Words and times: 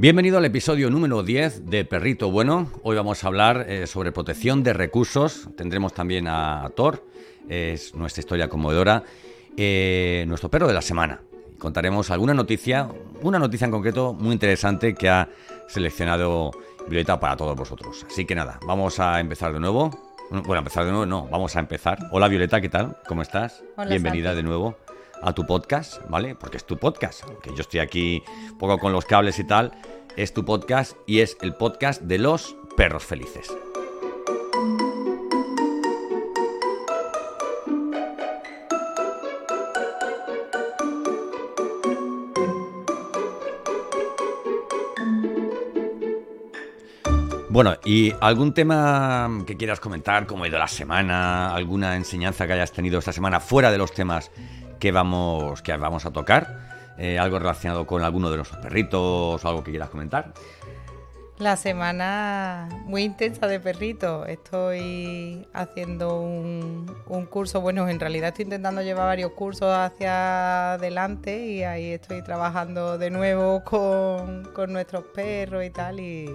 Bienvenido 0.00 0.38
al 0.38 0.46
episodio 0.46 0.88
número 0.88 1.22
10 1.22 1.66
de 1.66 1.84
Perrito 1.84 2.30
Bueno. 2.30 2.70
Hoy 2.84 2.96
vamos 2.96 3.22
a 3.22 3.26
hablar 3.26 3.66
eh, 3.68 3.86
sobre 3.86 4.12
protección 4.12 4.62
de 4.62 4.72
recursos. 4.72 5.50
Tendremos 5.58 5.92
también 5.92 6.26
a 6.26 6.72
Thor, 6.74 7.04
es 7.50 7.94
nuestra 7.94 8.20
historia 8.20 8.48
conmovedora, 8.48 9.04
eh, 9.58 10.24
nuestro 10.26 10.48
perro 10.48 10.66
de 10.66 10.72
la 10.72 10.80
semana. 10.80 11.20
Contaremos 11.58 12.10
alguna 12.10 12.32
noticia, 12.32 12.88
una 13.20 13.38
noticia 13.38 13.66
en 13.66 13.72
concreto 13.72 14.14
muy 14.14 14.32
interesante 14.32 14.94
que 14.94 15.10
ha 15.10 15.28
seleccionado 15.68 16.52
Violeta 16.88 17.20
para 17.20 17.36
todos 17.36 17.54
vosotros. 17.54 18.06
Así 18.08 18.24
que 18.24 18.34
nada, 18.34 18.58
vamos 18.66 18.98
a 19.00 19.20
empezar 19.20 19.52
de 19.52 19.60
nuevo. 19.60 19.90
Bueno, 20.30 20.60
empezar 20.60 20.86
de 20.86 20.92
nuevo, 20.92 21.04
no, 21.04 21.28
vamos 21.30 21.56
a 21.56 21.60
empezar. 21.60 21.98
Hola 22.10 22.26
Violeta, 22.28 22.62
¿qué 22.62 22.70
tal? 22.70 22.96
¿Cómo 23.06 23.20
estás? 23.20 23.62
Bienvenida 23.86 24.34
de 24.34 24.44
nuevo 24.44 24.78
a 25.22 25.32
tu 25.32 25.46
podcast, 25.46 26.00
¿vale? 26.08 26.34
Porque 26.34 26.56
es 26.56 26.64
tu 26.64 26.76
podcast, 26.76 27.24
aunque 27.24 27.50
yo 27.50 27.60
estoy 27.60 27.80
aquí 27.80 28.22
un 28.50 28.58
poco 28.58 28.78
con 28.78 28.92
los 28.92 29.04
cables 29.04 29.38
y 29.38 29.44
tal, 29.44 29.72
es 30.16 30.32
tu 30.32 30.44
podcast 30.44 30.96
y 31.06 31.20
es 31.20 31.36
el 31.40 31.54
podcast 31.54 32.02
de 32.02 32.18
los 32.18 32.56
perros 32.76 33.04
felices. 33.04 33.50
Bueno, 47.52 47.76
¿y 47.84 48.14
algún 48.20 48.54
tema 48.54 49.28
que 49.44 49.56
quieras 49.56 49.80
comentar, 49.80 50.26
como 50.26 50.44
ha 50.44 50.48
ido 50.48 50.58
la 50.58 50.68
semana, 50.68 51.52
alguna 51.52 51.96
enseñanza 51.96 52.46
que 52.46 52.52
hayas 52.52 52.72
tenido 52.72 53.00
esta 53.00 53.12
semana 53.12 53.40
fuera 53.40 53.72
de 53.72 53.76
los 53.76 53.92
temas 53.92 54.30
que 54.80 54.90
vamos, 54.90 55.62
que 55.62 55.76
vamos 55.76 56.06
a 56.06 56.10
tocar. 56.10 56.70
Eh, 56.98 57.18
algo 57.18 57.38
relacionado 57.38 57.86
con 57.86 58.02
alguno 58.02 58.30
de 58.30 58.36
nuestros 58.36 58.60
perritos 58.60 59.42
o 59.44 59.48
algo 59.48 59.62
que 59.62 59.70
quieras 59.70 59.90
comentar. 59.90 60.32
La 61.38 61.56
semana 61.56 62.68
muy 62.84 63.02
intensa 63.02 63.46
de 63.46 63.58
perritos. 63.60 64.28
Estoy 64.28 65.46
haciendo 65.54 66.20
un, 66.20 67.26
curso, 67.30 67.62
bueno, 67.62 67.88
en 67.88 67.98
realidad 67.98 68.28
estoy 68.28 68.42
intentando 68.42 68.82
llevar 68.82 69.06
varios 69.06 69.32
cursos 69.32 69.72
hacia 69.72 70.74
adelante 70.74 71.46
y 71.46 71.62
ahí 71.62 71.92
estoy 71.92 72.22
trabajando 72.22 72.98
de 72.98 73.08
nuevo 73.08 73.64
con, 73.64 74.52
nuestros 74.70 75.04
perros 75.14 75.64
y 75.64 75.70
tal 75.70 76.00
y, 76.00 76.28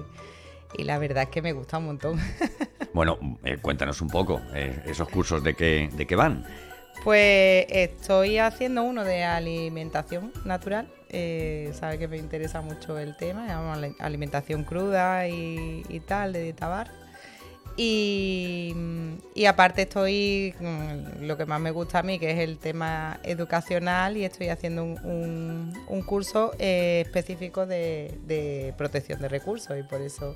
la 0.80 0.98
verdad 0.98 1.24
es 1.24 1.30
que 1.30 1.44
me 1.44 1.54
gusta 1.54 1.78
un 1.78 1.86
montón. 1.86 2.20
Bueno, 2.96 3.18
eh, 3.44 3.58
cuéntanos 3.62 4.00
un 4.00 4.08
poco, 4.08 4.40
eh, 4.54 4.82
esos 4.86 5.10
cursos 5.10 5.44
de 5.44 5.54
qué, 5.54 5.90
de 5.92 6.08
qué 6.08 6.16
van. 6.16 6.46
Pues 7.04 7.66
estoy 7.70 8.40
haciendo 8.40 8.84
uno 8.84 9.04
de 9.04 9.24
alimentación 9.24 10.32
natural. 10.44 10.88
Eh, 11.10 11.72
sabe 11.74 12.00
que 12.00 12.08
me 12.08 12.18
interesa 12.18 12.62
mucho 12.62 12.98
el 12.98 13.16
tema, 13.16 13.48
alimentación 14.00 14.64
cruda 14.64 15.28
y, 15.28 16.02
tal, 16.08 16.34
de 16.34 16.44
dieta 16.44 16.92
Y, 17.78 18.76
aparte 19.48 19.84
estoy, 19.84 20.56
lo 21.22 21.38
que 21.38 21.46
más 21.46 21.62
me 21.62 21.72
gusta 21.72 22.00
a 22.00 22.04
mí, 22.04 22.20
que 22.20 22.32
es 22.32 22.40
el 22.40 22.58
tema 22.58 23.20
educacional, 23.24 24.18
y 24.18 24.26
estoy 24.26 24.50
haciendo 24.50 24.84
un, 24.84 25.74
curso 26.06 26.54
eh, 26.60 27.04
específico 27.06 27.66
de 27.66 28.74
protección 28.78 29.22
de 29.22 29.30
recursos, 29.30 29.78
y 29.80 29.84
por 29.84 30.02
eso 30.02 30.36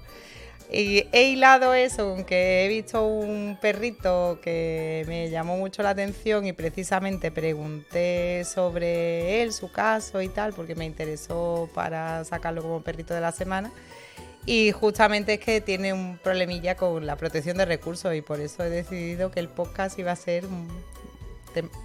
y 0.71 1.07
he 1.11 1.29
hilado 1.29 1.73
eso, 1.73 2.11
aunque 2.11 2.65
he 2.65 2.67
visto 2.67 3.03
un 3.03 3.57
perrito 3.59 4.39
que 4.41 5.03
me 5.07 5.29
llamó 5.31 5.57
mucho 5.57 5.81
la 5.81 5.89
atención 5.89 6.45
y 6.45 6.53
precisamente 6.53 7.31
pregunté 7.31 8.43
sobre 8.45 9.41
él, 9.41 9.51
su 9.51 9.71
caso 9.71 10.21
y 10.21 10.29
tal, 10.29 10.53
porque 10.53 10.75
me 10.75 10.85
interesó 10.85 11.67
para 11.73 12.23
sacarlo 12.23 12.61
como 12.61 12.83
perrito 12.83 13.15
de 13.15 13.21
la 13.21 13.31
semana. 13.31 13.71
Y 14.45 14.71
justamente 14.71 15.33
es 15.33 15.39
que 15.39 15.59
tiene 15.59 15.91
un 15.91 16.19
problemilla 16.19 16.75
con 16.75 17.05
la 17.05 17.15
protección 17.15 17.57
de 17.57 17.65
recursos 17.65 18.13
y 18.13 18.21
por 18.21 18.39
eso 18.39 18.63
he 18.63 18.69
decidido 18.69 19.31
que 19.31 19.39
el 19.39 19.49
podcast 19.49 19.97
iba 19.97 20.11
a 20.11 20.15
ser 20.15 20.45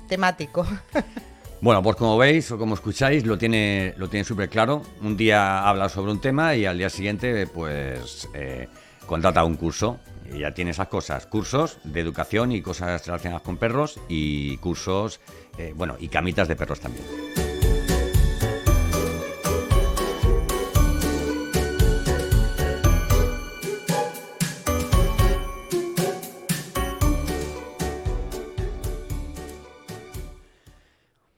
temático. 0.09 0.67
Bueno, 1.61 1.83
pues 1.83 1.97
como 1.97 2.19
veis 2.19 2.51
o 2.51 2.59
como 2.59 2.75
escucháis, 2.75 3.25
lo 3.25 3.39
tiene, 3.39 3.95
lo 3.97 4.09
tiene 4.09 4.25
súper 4.25 4.49
claro. 4.49 4.83
Un 5.01 5.17
día 5.17 5.67
habla 5.67 5.89
sobre 5.89 6.13
un 6.13 6.21
tema 6.21 6.55
y 6.55 6.67
al 6.67 6.77
día 6.77 6.91
siguiente, 6.91 7.47
pues, 7.47 8.29
eh, 8.35 8.69
contrata 9.07 9.45
un 9.45 9.57
curso. 9.57 9.99
Ya 10.39 10.53
tiene 10.53 10.73
esas 10.73 10.89
cosas, 10.89 11.27
cursos 11.27 11.79
de 11.85 12.01
educación 12.01 12.53
y 12.53 12.63
cosas 12.63 13.07
relacionadas 13.07 13.43
con 13.43 13.57
perros 13.57 14.01
y 14.09 14.57
cursos, 14.59 15.21
eh, 15.59 15.73
bueno, 15.77 15.97
y 15.99 16.09
camitas 16.09 16.49
de 16.49 16.57
perros 16.57 16.81
también. 16.81 17.05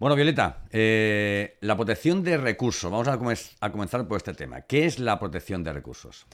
Bueno, 0.07 0.15
Violeta, 0.15 0.63
eh, 0.71 1.59
la 1.63 1.75
protección 1.75 2.23
de 2.23 2.37
recursos. 2.37 2.89
Vamos 2.93 3.09
a, 3.09 3.73
comenzar 3.73 4.07
por 4.07 4.19
este 4.19 4.35
tema. 4.35 4.61
¿Qué 4.61 4.87
es 4.87 5.01
la 5.01 5.19
protección 5.19 5.65
de 5.65 5.73
recursos? 5.73 6.29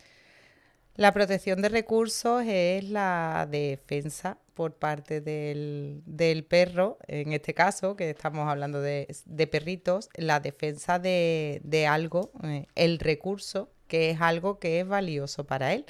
La 0.95 1.11
protección 1.13 1.63
de 1.63 1.71
recursos 1.71 2.45
es 2.47 2.85
la 2.91 3.49
defensa 3.51 4.37
por 4.53 4.75
parte 4.75 5.23
del, 5.23 6.47
perro, 6.51 6.99
en 7.07 7.33
este 7.33 7.55
caso, 7.55 7.97
que 7.97 8.11
estamos 8.11 8.47
hablando 8.47 8.83
de, 8.83 9.07
perritos, 9.51 10.11
la 10.17 10.41
defensa 10.41 10.99
de, 10.99 11.87
algo, 11.89 12.31
eh, 12.45 12.67
el 12.75 12.99
recurso, 12.99 13.71
que 13.89 14.11
es 14.11 14.21
algo 14.21 14.59
que 14.59 14.81
es 14.81 14.87
valioso 14.87 15.45
para 15.45 15.73
él. 15.73 15.87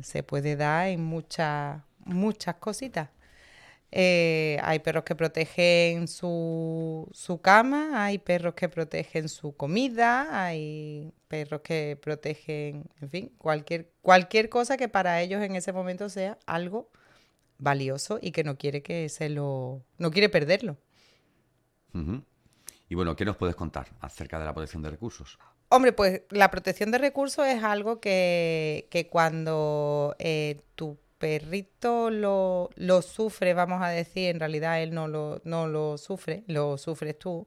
Se 0.00 0.22
puede 0.22 0.54
dar 0.54 0.90
en 0.90 1.02
muchas, 1.02 1.82
muchas 2.04 2.54
cositas. 2.54 3.08
Eh, 3.98 4.58
hay 4.62 4.80
perros 4.80 5.04
que 5.04 5.14
protegen 5.14 6.06
su, 6.06 7.08
su, 7.12 7.40
cama, 7.40 8.04
hay 8.04 8.18
perros 8.18 8.52
que 8.52 8.68
protegen 8.68 9.26
su 9.30 9.56
comida, 9.56 10.44
hay 10.44 11.14
perros 11.28 11.62
que 11.62 11.98
protegen, 12.02 12.84
en 13.00 13.08
fin, 13.08 13.32
cualquier, 13.38 13.90
cualquier 14.02 14.50
cosa 14.50 14.76
que 14.76 14.90
para 14.90 15.22
ellos 15.22 15.42
en 15.42 15.56
ese 15.56 15.72
momento 15.72 16.10
sea 16.10 16.36
algo 16.44 16.90
valioso 17.56 18.18
y 18.20 18.32
que 18.32 18.44
no 18.44 18.58
quiere 18.58 18.82
que 18.82 19.08
se 19.08 19.30
lo, 19.30 19.82
no 19.96 20.10
quiere 20.10 20.28
perderlo. 20.28 20.76
Y 22.90 22.94
bueno, 22.94 23.16
¿qué 23.16 23.24
nos 23.24 23.38
puedes 23.38 23.56
contar 23.56 23.88
acerca 24.00 24.38
de 24.38 24.44
la 24.44 24.52
protección 24.52 24.82
de 24.82 24.90
recursos? 24.90 25.38
Hombre, 25.70 25.94
pues 25.94 26.20
la 26.28 26.50
protección 26.50 26.90
de 26.90 26.98
recursos 26.98 27.46
es 27.46 27.64
algo 27.64 27.98
que, 27.98 28.88
que 28.90 29.08
cuando 29.08 30.14
eh, 30.18 30.60
tu 30.74 30.98
perrito 31.18 32.10
lo, 32.10 32.70
lo, 32.76 33.02
sufre, 33.02 33.54
vamos 33.54 33.82
a 33.82 33.88
decir, 33.88 34.30
en 34.30 34.40
realidad 34.40 34.82
él 34.82 34.94
no 34.94 35.08
lo, 35.08 35.40
no 35.44 35.66
lo 35.66 35.98
sufre, 35.98 36.44
lo 36.46 36.78
sufres 36.78 37.18
tú, 37.18 37.46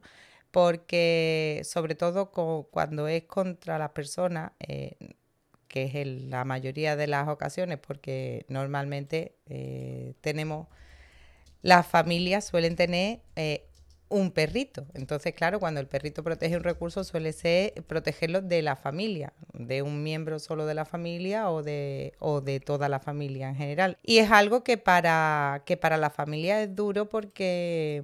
porque 0.50 1.62
sobre 1.64 1.94
todo 1.94 2.30
cuando 2.70 3.08
es 3.08 3.24
contra 3.24 3.78
la 3.78 3.94
persona, 3.94 4.52
eh, 4.60 4.96
que 5.68 5.84
es 5.84 5.94
en 5.94 6.30
la 6.30 6.44
mayoría 6.44 6.96
de 6.96 7.06
las 7.06 7.28
ocasiones, 7.28 7.78
porque 7.78 8.44
normalmente 8.48 9.36
eh, 9.46 10.14
tenemos, 10.20 10.68
las 11.62 11.86
familias 11.86 12.46
suelen 12.46 12.76
tener 12.76 13.20
eh, 13.36 13.69
un 14.10 14.32
perrito. 14.32 14.84
Entonces, 14.92 15.34
claro, 15.34 15.58
cuando 15.58 15.80
el 15.80 15.86
perrito 15.86 16.22
protege 16.22 16.56
un 16.56 16.64
recurso 16.64 17.02
suele 17.04 17.32
ser 17.32 17.72
protegerlo 17.84 18.42
de 18.42 18.60
la 18.60 18.76
familia, 18.76 19.32
de 19.54 19.82
un 19.82 20.02
miembro 20.02 20.38
solo 20.38 20.66
de 20.66 20.74
la 20.74 20.84
familia 20.84 21.50
o 21.50 21.62
de, 21.62 22.12
o 22.18 22.40
de 22.40 22.60
toda 22.60 22.88
la 22.88 23.00
familia 23.00 23.48
en 23.48 23.54
general. 23.54 23.96
Y 24.02 24.18
es 24.18 24.30
algo 24.30 24.62
que 24.62 24.76
para, 24.76 25.62
que 25.64 25.76
para 25.76 25.96
la 25.96 26.10
familia 26.10 26.62
es 26.62 26.74
duro 26.74 27.08
porque 27.08 28.02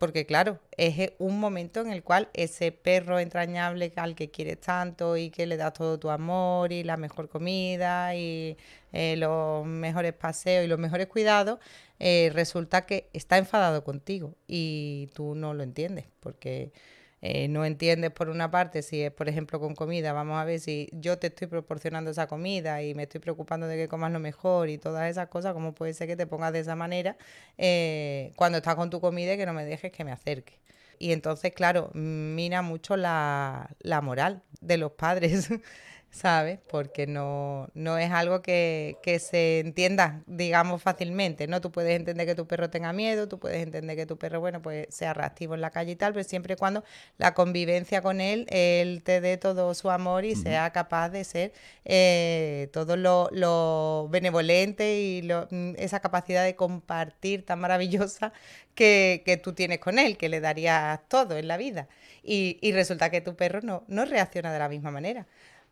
porque 0.00 0.24
claro, 0.24 0.58
es 0.78 1.12
un 1.18 1.38
momento 1.38 1.82
en 1.82 1.92
el 1.92 2.02
cual 2.02 2.30
ese 2.32 2.72
perro 2.72 3.18
entrañable 3.18 3.92
al 3.96 4.14
que 4.14 4.30
quieres 4.30 4.58
tanto 4.58 5.18
y 5.18 5.28
que 5.28 5.44
le 5.46 5.58
das 5.58 5.74
todo 5.74 5.98
tu 5.98 6.08
amor 6.08 6.72
y 6.72 6.84
la 6.84 6.96
mejor 6.96 7.28
comida 7.28 8.14
y 8.14 8.56
eh, 8.92 9.16
los 9.18 9.66
mejores 9.66 10.14
paseos 10.14 10.64
y 10.64 10.68
los 10.68 10.78
mejores 10.78 11.06
cuidados, 11.06 11.58
eh, 11.98 12.30
resulta 12.32 12.86
que 12.86 13.10
está 13.12 13.36
enfadado 13.36 13.84
contigo 13.84 14.34
y 14.48 15.10
tú 15.12 15.34
no 15.34 15.52
lo 15.52 15.62
entiendes 15.62 16.06
porque 16.20 16.72
eh, 17.22 17.48
no 17.48 17.64
entiendes 17.64 18.10
por 18.10 18.28
una 18.30 18.50
parte 18.50 18.82
si 18.82 19.02
es, 19.02 19.12
por 19.12 19.28
ejemplo, 19.28 19.60
con 19.60 19.74
comida, 19.74 20.12
vamos 20.12 20.40
a 20.40 20.44
ver 20.44 20.60
si 20.60 20.88
yo 20.92 21.18
te 21.18 21.28
estoy 21.28 21.48
proporcionando 21.48 22.10
esa 22.10 22.26
comida 22.26 22.82
y 22.82 22.94
me 22.94 23.02
estoy 23.04 23.20
preocupando 23.20 23.66
de 23.66 23.76
que 23.76 23.88
comas 23.88 24.12
lo 24.12 24.20
mejor 24.20 24.68
y 24.70 24.78
todas 24.78 25.10
esas 25.10 25.28
cosas, 25.28 25.52
¿cómo 25.52 25.74
puede 25.74 25.92
ser 25.94 26.06
que 26.08 26.16
te 26.16 26.26
pongas 26.26 26.52
de 26.52 26.60
esa 26.60 26.76
manera 26.76 27.16
eh, 27.58 28.32
cuando 28.36 28.58
estás 28.58 28.74
con 28.74 28.90
tu 28.90 29.00
comida 29.00 29.34
y 29.34 29.36
que 29.36 29.46
no 29.46 29.52
me 29.52 29.64
dejes 29.64 29.92
que 29.92 30.04
me 30.04 30.12
acerque? 30.12 30.58
Y 30.98 31.12
entonces, 31.12 31.52
claro, 31.52 31.90
mina 31.94 32.62
mucho 32.62 32.96
la, 32.96 33.70
la 33.80 34.00
moral 34.02 34.42
de 34.60 34.76
los 34.78 34.92
padres. 34.92 35.48
¿sabes? 36.10 36.58
Porque 36.68 37.06
no, 37.06 37.68
no 37.74 37.96
es 37.96 38.10
algo 38.10 38.42
que, 38.42 38.98
que, 39.02 39.18
se 39.20 39.60
entienda, 39.60 40.22
digamos, 40.26 40.82
fácilmente, 40.82 41.46
¿no? 41.46 41.60
Tú 41.60 41.70
puedes 41.70 41.94
entender 41.96 42.26
que 42.26 42.34
tu 42.34 42.46
perro 42.46 42.68
tenga 42.68 42.92
miedo, 42.92 43.28
tú 43.28 43.38
puedes 43.38 43.62
entender 43.62 43.96
que 43.96 44.06
tu 44.06 44.18
perro, 44.18 44.40
bueno, 44.40 44.60
pues 44.60 44.88
sea 44.90 45.14
reactivo 45.14 45.54
en 45.54 45.60
la 45.60 45.70
calle 45.70 45.92
y 45.92 45.96
tal, 45.96 46.12
pero 46.12 46.24
siempre 46.24 46.54
y 46.54 46.56
cuando 46.56 46.84
la 47.16 47.32
convivencia 47.34 48.02
con 48.02 48.20
él, 48.20 48.46
él 48.50 49.02
te 49.04 49.20
dé 49.20 49.36
todo 49.36 49.72
su 49.74 49.90
amor 49.90 50.24
y 50.24 50.34
sea 50.34 50.70
capaz 50.70 51.10
de 51.10 51.24
ser 51.24 51.52
eh, 51.84 52.68
todo 52.72 52.96
lo, 52.96 53.28
lo, 53.32 54.08
benevolente 54.10 55.00
y 55.00 55.22
lo, 55.22 55.46
mm, 55.50 55.74
esa 55.78 56.00
capacidad 56.00 56.44
de 56.44 56.56
compartir 56.56 57.44
tan 57.46 57.60
maravillosa 57.60 58.32
que, 58.74 59.22
que, 59.24 59.36
tú 59.36 59.52
tienes 59.52 59.78
con 59.78 59.98
él, 59.98 60.16
que 60.16 60.28
le 60.28 60.40
darías 60.40 61.00
todo 61.08 61.36
en 61.36 61.48
la 61.48 61.56
vida. 61.56 61.88
Y, 62.22 62.58
y 62.60 62.72
resulta 62.72 63.10
que 63.10 63.20
tu 63.20 63.36
perro 63.36 63.60
no, 63.62 63.84
no 63.88 64.04
reacciona 64.04 64.52
de 64.52 64.58
la 64.58 64.68
misma 64.68 64.90
manera. 64.90 65.26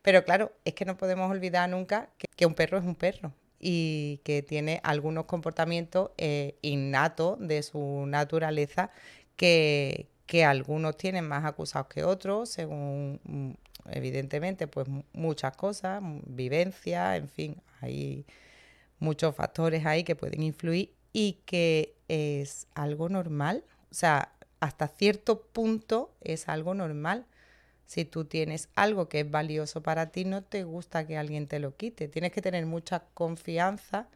Pero 0.08 0.24
claro, 0.24 0.52
es 0.64 0.72
que 0.72 0.86
no 0.86 0.96
podemos 0.96 1.30
olvidar 1.30 1.68
nunca 1.68 2.08
que, 2.34 2.46
un 2.46 2.54
perro 2.54 2.78
es 2.78 2.84
un 2.84 2.94
perro 2.94 3.34
y 3.60 4.22
que 4.24 4.42
tiene 4.42 4.80
algunos 4.82 5.26
comportamientos 5.26 6.12
eh, 6.16 6.56
innatos 6.62 7.36
de 7.38 7.62
su 7.62 8.06
naturaleza 8.06 8.90
que, 9.36 10.08
algunos 10.46 10.96
tienen 10.96 11.28
más 11.28 11.44
acusados 11.44 11.88
que 11.88 12.04
otros, 12.04 12.48
según 12.48 13.20
mm, 13.22 13.50
evidentemente, 13.90 14.66
pues 14.66 14.88
muchas 15.12 15.54
cosas, 15.58 16.02
vivencia, 16.24 17.14
en 17.16 17.28
fin, 17.28 17.56
hay 17.82 18.24
muchos 19.00 19.34
factores 19.34 19.84
ahí 19.84 20.04
que 20.04 20.16
pueden 20.16 20.42
influir 20.42 20.94
y 21.12 21.42
que 21.44 21.96
es 22.08 22.66
algo 22.74 23.10
normal, 23.10 23.62
o 23.90 23.94
sea, 23.94 24.32
hasta 24.58 24.88
cierto 24.88 25.42
punto 25.42 26.14
es 26.22 26.48
algo 26.48 26.72
normal. 26.72 27.26
Si 27.88 28.04
tú 28.04 28.26
tienes 28.26 28.68
algo 28.74 29.08
que 29.08 29.20
es 29.20 29.30
valioso 29.30 29.82
para 29.82 30.10
ti, 30.10 30.26
no 30.26 30.42
te 30.42 30.62
gusta 30.62 31.06
que 31.06 31.16
alguien 31.16 31.46
te 31.46 31.58
lo 31.58 31.74
quite. 31.74 32.06
Tienes 32.06 32.32
que 32.32 32.42
tener 32.42 32.66
mucha 32.66 33.04
confianza 33.14 34.08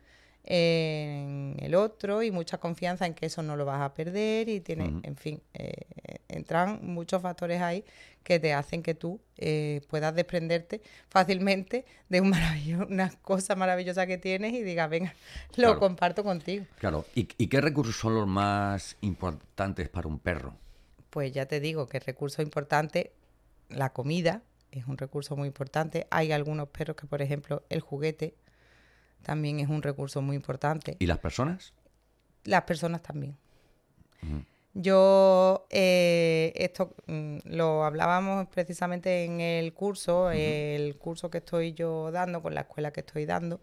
en 0.45 1.57
el 1.59 1.75
otro 1.75 2.23
y 2.23 2.31
mucha 2.31 2.59
confianza 2.59 3.07
en 3.07 3.15
que 3.15 3.25
eso 3.27 3.43
no 3.43 3.57
lo 3.57 3.65
vas 3.65 3.81
a 3.81 3.95
perder 3.95 4.51
y 4.51 4.61
tiene, 4.61 5.01
en 5.03 5.17
fin, 5.17 5.41
eh, 5.55 5.73
entran 6.29 6.81
muchos 6.83 7.23
factores 7.23 7.63
ahí 7.63 7.83
que 8.23 8.39
te 8.39 8.53
hacen 8.53 8.83
que 8.83 8.93
tú 8.93 9.23
eh, 9.39 9.81
puedas 9.89 10.15
desprenderte 10.15 10.83
fácilmente 11.09 11.87
de 12.11 12.21
un 12.21 12.35
una 12.91 13.09
cosa 13.23 13.55
maravillosa 13.55 14.07
que 14.07 14.19
tienes 14.19 14.53
y 14.53 14.63
digas, 14.63 14.91
venga, 14.91 15.15
lo 15.57 15.79
comparto 15.79 16.23
contigo. 16.23 16.67
Claro, 16.79 17.07
¿Y, 17.15 17.27
¿y 17.39 17.47
qué 17.47 17.63
recursos 17.63 17.97
son 17.97 18.17
los 18.17 18.27
más 18.27 18.99
importantes 19.01 19.89
para 19.89 20.09
un 20.09 20.19
perro? 20.19 20.57
Pues 21.09 21.33
ya 21.33 21.47
te 21.47 21.59
digo 21.59 21.87
que 21.87 22.01
recurso 22.01 22.43
importante 22.43 23.13
la 23.73 23.93
comida 23.93 24.43
es 24.71 24.87
un 24.87 24.97
recurso 24.97 25.37
muy 25.37 25.49
importante. 25.49 26.07
Hay 26.11 26.33
algunos 26.33 26.69
perros 26.69 26.97
que, 26.97 27.07
por 27.07 27.23
ejemplo, 27.23 27.65
el 27.69 27.81
juguete 27.81 28.35
también 29.23 29.61
es 29.61 29.69
un 29.69 29.83
recurso 29.83 30.23
muy 30.23 30.37
importante. 30.37 30.97
¿Y 30.99 31.07
las 31.07 31.19
personas? 31.19 31.73
Las 32.45 32.63
personas 32.63 33.03
también. 33.03 33.37
Yo, 34.75 35.67
eh, 35.71 36.53
esto 36.57 36.95
mm, 37.07 37.39
lo 37.45 37.85
hablábamos 37.85 38.47
precisamente 38.49 39.25
en 39.25 39.41
el 39.41 39.75
curso, 39.75 40.31
el 40.31 40.97
curso 40.97 41.31
que 41.31 41.39
estoy 41.39 41.75
yo 41.75 42.11
dando, 42.11 42.41
con 42.41 42.55
la 42.55 42.63
escuela 42.63 42.93
que 42.93 43.01
estoy 43.01 43.27
dando. 43.27 43.61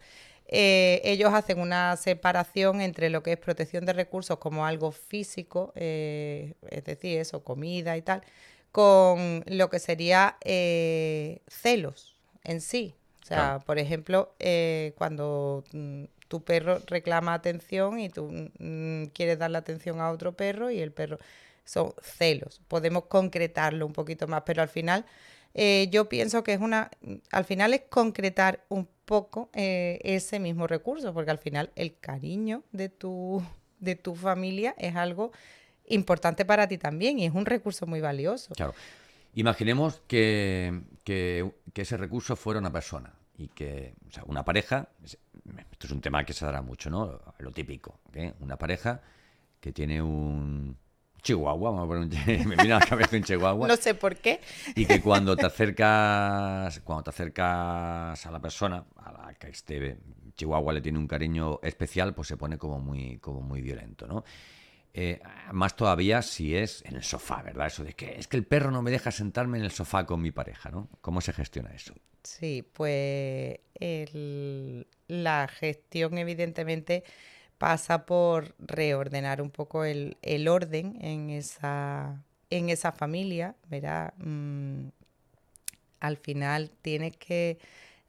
Eh, 0.52 1.02
ellos 1.04 1.32
hacen 1.34 1.60
una 1.60 1.96
separación 1.96 2.82
entre 2.82 3.10
lo 3.10 3.22
que 3.22 3.34
es 3.34 3.38
protección 3.38 3.86
de 3.86 3.94
recursos 3.94 4.40
como 4.40 4.66
algo 4.66 4.92
físico, 4.92 5.72
eh, 5.76 6.56
es 6.70 6.84
decir, 6.84 7.20
eso, 7.20 7.44
comida 7.44 7.96
y 7.98 8.02
tal, 8.02 8.24
con 8.72 9.44
lo 9.48 9.70
que 9.70 9.80
sería 9.80 10.38
eh, 10.44 11.42
celos 11.48 12.16
en 12.44 12.62
sí. 12.62 12.96
O 13.24 13.26
sea, 13.26 13.60
por 13.64 13.78
ejemplo, 13.78 14.34
eh, 14.40 14.94
cuando 14.98 15.64
mm, 15.72 16.06
tu 16.28 16.44
perro 16.44 16.80
reclama 16.88 17.36
atención 17.36 18.00
y 18.00 18.10
tú 18.10 18.30
mm, 18.58 19.06
quieres 19.14 19.38
darle 19.38 19.60
atención 19.60 20.02
a 20.02 20.10
otro 20.10 20.34
perro 20.34 20.72
y 20.72 20.80
el 20.80 20.92
perro 20.92 21.20
son 21.64 21.94
celos. 22.02 22.62
Podemos 22.68 23.06
concretarlo 23.06 23.86
un 23.86 23.94
poquito 23.94 24.28
más, 24.28 24.44
pero 24.46 24.64
al 24.64 24.70
final 24.70 25.06
eh, 25.54 25.88
yo 25.92 26.10
pienso 26.10 26.44
que 26.44 26.54
es 26.54 26.60
una, 26.60 26.90
al 27.32 27.46
final 27.46 27.74
es 27.74 27.82
concretar 27.90 28.66
un 28.70 28.88
poco 29.06 29.50
ese 29.54 30.40
mismo 30.40 30.68
recurso, 30.68 31.14
porque 31.14 31.32
al 31.32 31.40
final 31.40 31.72
el 31.76 31.98
cariño 32.00 32.64
de 32.72 32.90
tu, 32.90 33.44
de 33.80 33.96
tu 33.96 34.16
familia 34.16 34.76
es 34.78 34.96
algo 34.96 35.32
importante 35.90 36.46
para 36.46 36.68
ti 36.68 36.78
también 36.78 37.20
y 37.20 37.26
es 37.26 37.34
un 37.34 37.46
recurso 37.46 37.86
muy 37.86 38.02
valioso. 38.02 38.54
Claro. 38.56 38.74
Imaginemos 39.36 40.02
que, 40.08 40.82
ese 41.76 41.98
recurso 41.98 42.36
fuera 42.36 42.60
una 42.60 42.72
persona 42.72 43.14
y 43.38 43.48
que, 43.48 43.94
o 44.08 44.12
sea, 44.12 44.24
una 44.26 44.44
pareja, 44.44 44.90
esto 45.04 45.88
es 45.88 45.92
un 45.92 46.02
tema 46.02 46.26
que 46.26 46.34
se 46.34 46.46
dará 46.46 46.62
mucho, 46.62 46.90
¿no? 46.90 47.22
Lo 47.38 47.52
típico, 47.52 48.00
¿eh? 48.14 48.34
Una 48.40 48.58
pareja 48.58 49.02
que 49.60 49.72
tiene 49.72 50.02
un 50.02 50.76
chihuahua, 51.22 51.72
vamos 51.72 51.86
a 51.86 51.88
poner 51.88 52.04
un, 52.04 52.10
me 52.50 52.56
viene 52.56 52.74
a 52.74 52.80
la 52.80 52.86
cabeza 52.86 53.16
un 53.16 53.24
chihuahua. 53.24 53.68
no 53.68 53.76
sé 53.78 53.94
por 53.94 54.16
qué. 54.18 54.42
Y 54.76 54.86
que 54.86 55.02
cuando 55.02 55.36
te 55.36 55.46
acercas, 55.46 56.80
cuando 56.82 57.04
te 57.04 57.10
acercas 57.12 58.26
a 58.26 58.32
la 58.32 58.40
persona, 58.40 58.86
a 58.98 59.12
la 59.12 59.34
que 59.36 59.50
este 59.50 59.98
chihuahua 60.36 60.74
le 60.74 60.82
tiene 60.82 60.98
un 60.98 61.08
cariño 61.08 61.60
especial, 61.62 62.14
pues 62.14 62.28
se 62.28 62.38
pone 62.38 62.58
como 62.58 62.80
muy, 62.80 63.18
como 63.20 63.42
muy 63.42 63.62
violento, 63.62 64.08
¿no? 64.08 64.24
Eh, 64.94 65.22
más 65.52 65.76
todavía 65.76 66.22
si 66.22 66.56
es 66.56 66.84
en 66.86 66.96
el 66.96 67.04
sofá, 67.04 67.42
¿verdad? 67.44 67.68
Eso 67.68 67.84
de 67.84 67.94
que 67.94 68.18
es 68.18 68.28
que 68.28 68.38
el 68.38 68.46
perro 68.46 68.72
no 68.72 68.82
me 68.82 68.92
deja 68.92 69.12
sentarme 69.12 69.58
en 69.58 69.64
el 69.64 69.72
sofá 69.72 70.06
con 70.06 70.22
mi 70.22 70.32
pareja, 70.32 70.72
¿no? 70.72 70.90
¿Cómo 71.02 71.22
se 71.22 71.32
gestiona 71.32 71.72
eso? 71.74 71.94
Sí, 72.24 72.68
pues 72.74 73.60
la 75.08 75.48
gestión 75.48 76.18
evidentemente 76.18 77.04
pasa 77.58 78.06
por 78.06 78.56
reordenar 78.58 79.42
un 79.42 79.52
poco 79.52 79.84
el, 79.84 80.18
orden 80.48 80.98
en 81.02 81.30
esa, 81.30 82.24
en 82.50 82.70
esa 82.70 82.92
familia, 82.92 83.56
¿verdad? 83.70 84.14
Mm, 84.18 84.88
al 86.00 86.18
final 86.18 86.72
tienes 86.82 87.16
que 87.18 87.60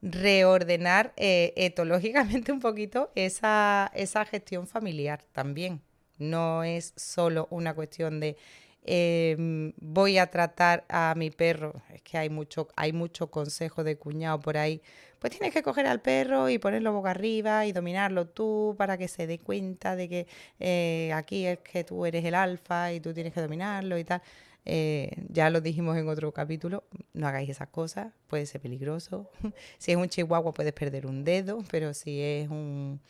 reordenar 0.02 1.12
eh, 1.16 1.52
etológicamente 1.56 2.52
un 2.52 2.60
poquito 2.60 3.10
esa, 3.14 3.90
esa 3.94 4.24
gestión 4.24 4.66
familiar 4.66 5.24
también. 5.32 5.82
No 6.20 6.62
es 6.64 6.93
solo 6.96 7.49
una 7.50 7.75
cuestión 7.75 8.20
de 8.20 8.37
em, 8.84 9.72
voy 9.81 10.19
a 10.19 10.31
tratar 10.31 10.84
a 10.88 11.14
mi 11.17 11.31
perro. 11.31 11.82
Es 11.93 12.02
que 12.02 12.19
hay 12.19 12.31
mucho, 12.31 12.69
hay 12.76 12.93
mucho 12.93 13.31
consejo 13.31 13.84
de 13.84 13.96
cuñado 13.96 14.40
por 14.40 14.56
ahí. 14.56 14.81
Pues 15.19 15.32
tienes 15.32 15.52
que 15.52 15.62
coger 15.62 15.87
al 15.87 16.00
perro 16.00 16.49
y 16.49 16.58
ponerlo 16.58 16.93
boca 16.93 17.11
arriba 17.11 17.67
y 17.67 17.72
dominarlo 17.72 18.26
tú 18.26 18.75
para 18.78 18.96
que 18.96 19.08
se 19.08 19.26
dé 19.26 19.38
cuenta 19.38 19.96
de 19.96 20.08
que 20.08 20.26
eh, 20.58 21.12
aquí 21.14 21.46
es 21.46 21.58
que 21.58 21.84
tú 21.84 22.06
eres 22.06 22.25
el 22.25 22.34
alfa 22.34 22.93
y 22.93 23.00
tú 23.00 23.12
tienes 23.12 23.34
que 23.34 23.40
dominarlo 23.43 23.99
y 23.99 24.05
tal. 24.05 24.23
Eh, 24.66 25.11
ya 25.28 25.50
lo 25.50 25.61
dijimos 25.61 25.96
en 25.96 26.08
otro 26.08 26.32
capítulo, 26.32 26.84
no 27.14 27.26
hagáis 27.26 27.49
esas 27.49 27.69
cosas, 27.69 28.12
puede 28.28 28.47
ser 28.47 28.61
peligroso. 28.61 29.30
si 29.78 29.92
es 29.92 29.97
un 29.97 30.09
chihuahua 30.09 30.52
puedes 30.52 30.73
perder 30.73 31.06
un 31.06 31.25
dedo, 31.25 31.64
pero 31.71 31.94
si 31.94 32.21
es 32.21 32.49
un, 32.49 33.00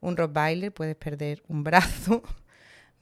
un 0.00 0.16
Rottweiler 0.16 0.72
puedes 0.72 0.96
perder 0.96 1.42
un 1.48 1.64
brazo. 1.64 2.22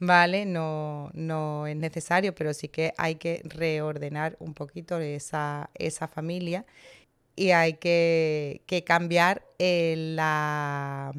¿vale? 0.01 0.45
No, 0.45 1.11
no 1.13 1.67
es 1.67 1.75
necesario, 1.77 2.33
pero 2.35 2.53
sí 2.53 2.67
que 2.67 2.93
hay 2.97 3.15
que 3.15 3.41
reordenar 3.45 4.35
un 4.39 4.53
poquito 4.53 4.99
esa, 4.99 5.69
esa 5.75 6.07
familia 6.07 6.65
y 7.35 7.51
hay 7.51 7.73
que, 7.73 8.63
cambiar 8.85 9.43
eh, 9.59 9.95
la, 10.15 11.13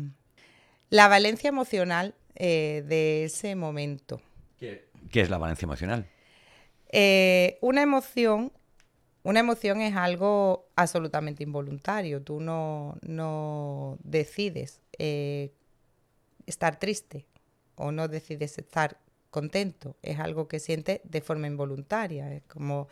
la, 0.91 1.09
valencia 1.09 1.49
emocional 1.49 2.15
eh, 2.35 2.83
de 2.87 3.25
ese 3.25 3.55
momento. 3.55 4.21
¿Qué, 4.59 4.85
es 5.13 5.31
la 5.31 5.39
valencia 5.39 5.65
emocional? 5.65 6.07
Eh, 6.91 7.59
una 7.63 7.83
emoción 7.83 8.53
una 9.25 9.39
emoción 9.39 9.81
es 9.81 9.95
algo 9.95 10.67
absolutamente 10.75 11.45
involuntario. 11.45 12.23
Tú 12.23 12.41
no, 12.41 12.99
no 13.03 13.97
decides 14.03 14.81
estar 16.45 16.81
triste 16.81 17.25
o 17.83 17.93
no 17.93 18.09
decides 18.09 18.59
estar 18.59 18.99
contento, 19.31 19.97
es 20.03 20.19
algo 20.19 20.47
que 20.47 20.61
sientes 20.61 21.01
de 21.05 21.21
forma 21.21 21.47
involuntaria. 21.47 22.33
Es 22.33 22.43
como 22.45 22.89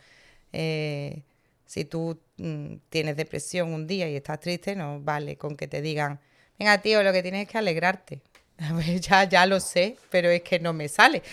eh, 0.51 1.23
si 1.65 1.85
tú 1.85 2.19
mm, 2.37 2.75
tienes 2.89 3.15
depresión 3.15 3.73
un 3.73 3.87
día 3.87 4.09
y 4.09 4.15
estás 4.15 4.39
triste, 4.39 4.75
no 4.75 4.99
vale 4.99 5.37
con 5.37 5.55
que 5.55 5.67
te 5.67 5.81
digan, 5.81 6.19
venga 6.59 6.81
tío, 6.81 7.01
lo 7.03 7.13
que 7.13 7.21
tienes 7.21 7.43
es 7.43 7.49
que 7.49 7.57
alegrarte. 7.57 8.21
ya, 8.99 9.23
ya 9.23 9.45
lo 9.45 9.59
sé, 9.59 9.97
pero 10.09 10.29
es 10.29 10.41
que 10.41 10.59
no 10.59 10.73
me 10.73 10.87
sale. 10.89 11.23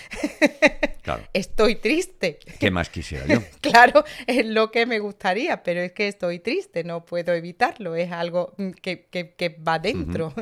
Claro. 1.09 1.23
Estoy 1.33 1.77
triste. 1.77 2.39
¿Qué 2.61 2.71
más 2.71 2.91
quisiera 2.91 3.25
yo? 3.25 3.41
claro, 3.63 4.05
es 4.27 4.45
lo 4.45 4.71
que 4.71 4.85
me 4.85 4.99
gustaría, 4.99 5.63
pero 5.63 5.81
es 5.81 5.93
que 5.93 6.07
estoy 6.07 6.39
triste, 6.39 6.85
no 6.85 7.07
puedo 7.07 7.33
evitarlo, 7.33 7.97
es 7.97 8.13
algo 8.13 8.53
mm, 8.59 8.73
que, 8.73 9.07
que, 9.09 9.49
va 9.49 9.79
dentro. 9.79 10.35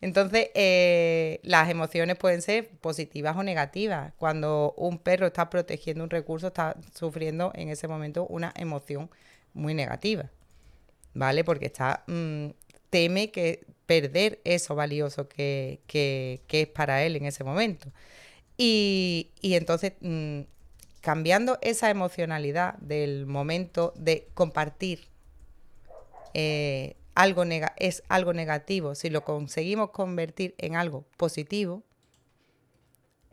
Entonces, 0.00 0.50
eh, 0.54 1.40
las 1.42 1.70
emociones 1.70 2.16
pueden 2.16 2.42
ser 2.42 2.68
positivas 2.80 3.36
o 3.36 3.42
negativas. 3.42 4.12
Cuando 4.18 4.74
un 4.76 4.98
perro 4.98 5.26
está 5.26 5.50
protegiendo 5.50 6.04
un 6.04 6.10
recurso, 6.10 6.48
está 6.48 6.76
sufriendo 6.94 7.52
en 7.54 7.70
ese 7.70 7.88
momento 7.88 8.26
una 8.26 8.52
emoción 8.56 9.10
muy 9.54 9.74
negativa. 9.74 10.30
¿vale? 11.16 11.44
Porque 11.44 11.66
está 11.66 12.04
mm, 12.06 12.48
teme 12.90 13.30
que 13.30 13.64
perder 13.86 14.40
eso 14.44 14.74
valioso 14.74 15.28
que, 15.28 15.80
es 16.48 16.68
para 16.68 17.02
él 17.04 17.16
en 17.16 17.26
ese 17.26 17.42
momento. 17.42 17.90
Y, 18.58 19.32
entonces, 19.42 19.94
mm, 20.00 20.42
cambiando 21.00 21.58
esa 21.62 21.90
emocionalidad 21.90 22.74
del 22.78 23.26
momento 23.26 23.92
de 23.96 24.28
compartir 24.34 25.08
eh, 26.34 26.96
algo 27.16 27.44
es 27.78 28.02
algo 28.08 28.34
negativo, 28.34 28.94
si 28.94 29.10
lo 29.10 29.24
conseguimos 29.24 29.90
convertir 29.90 30.54
en 30.58 30.76
algo 30.76 31.06
positivo, 31.16 31.82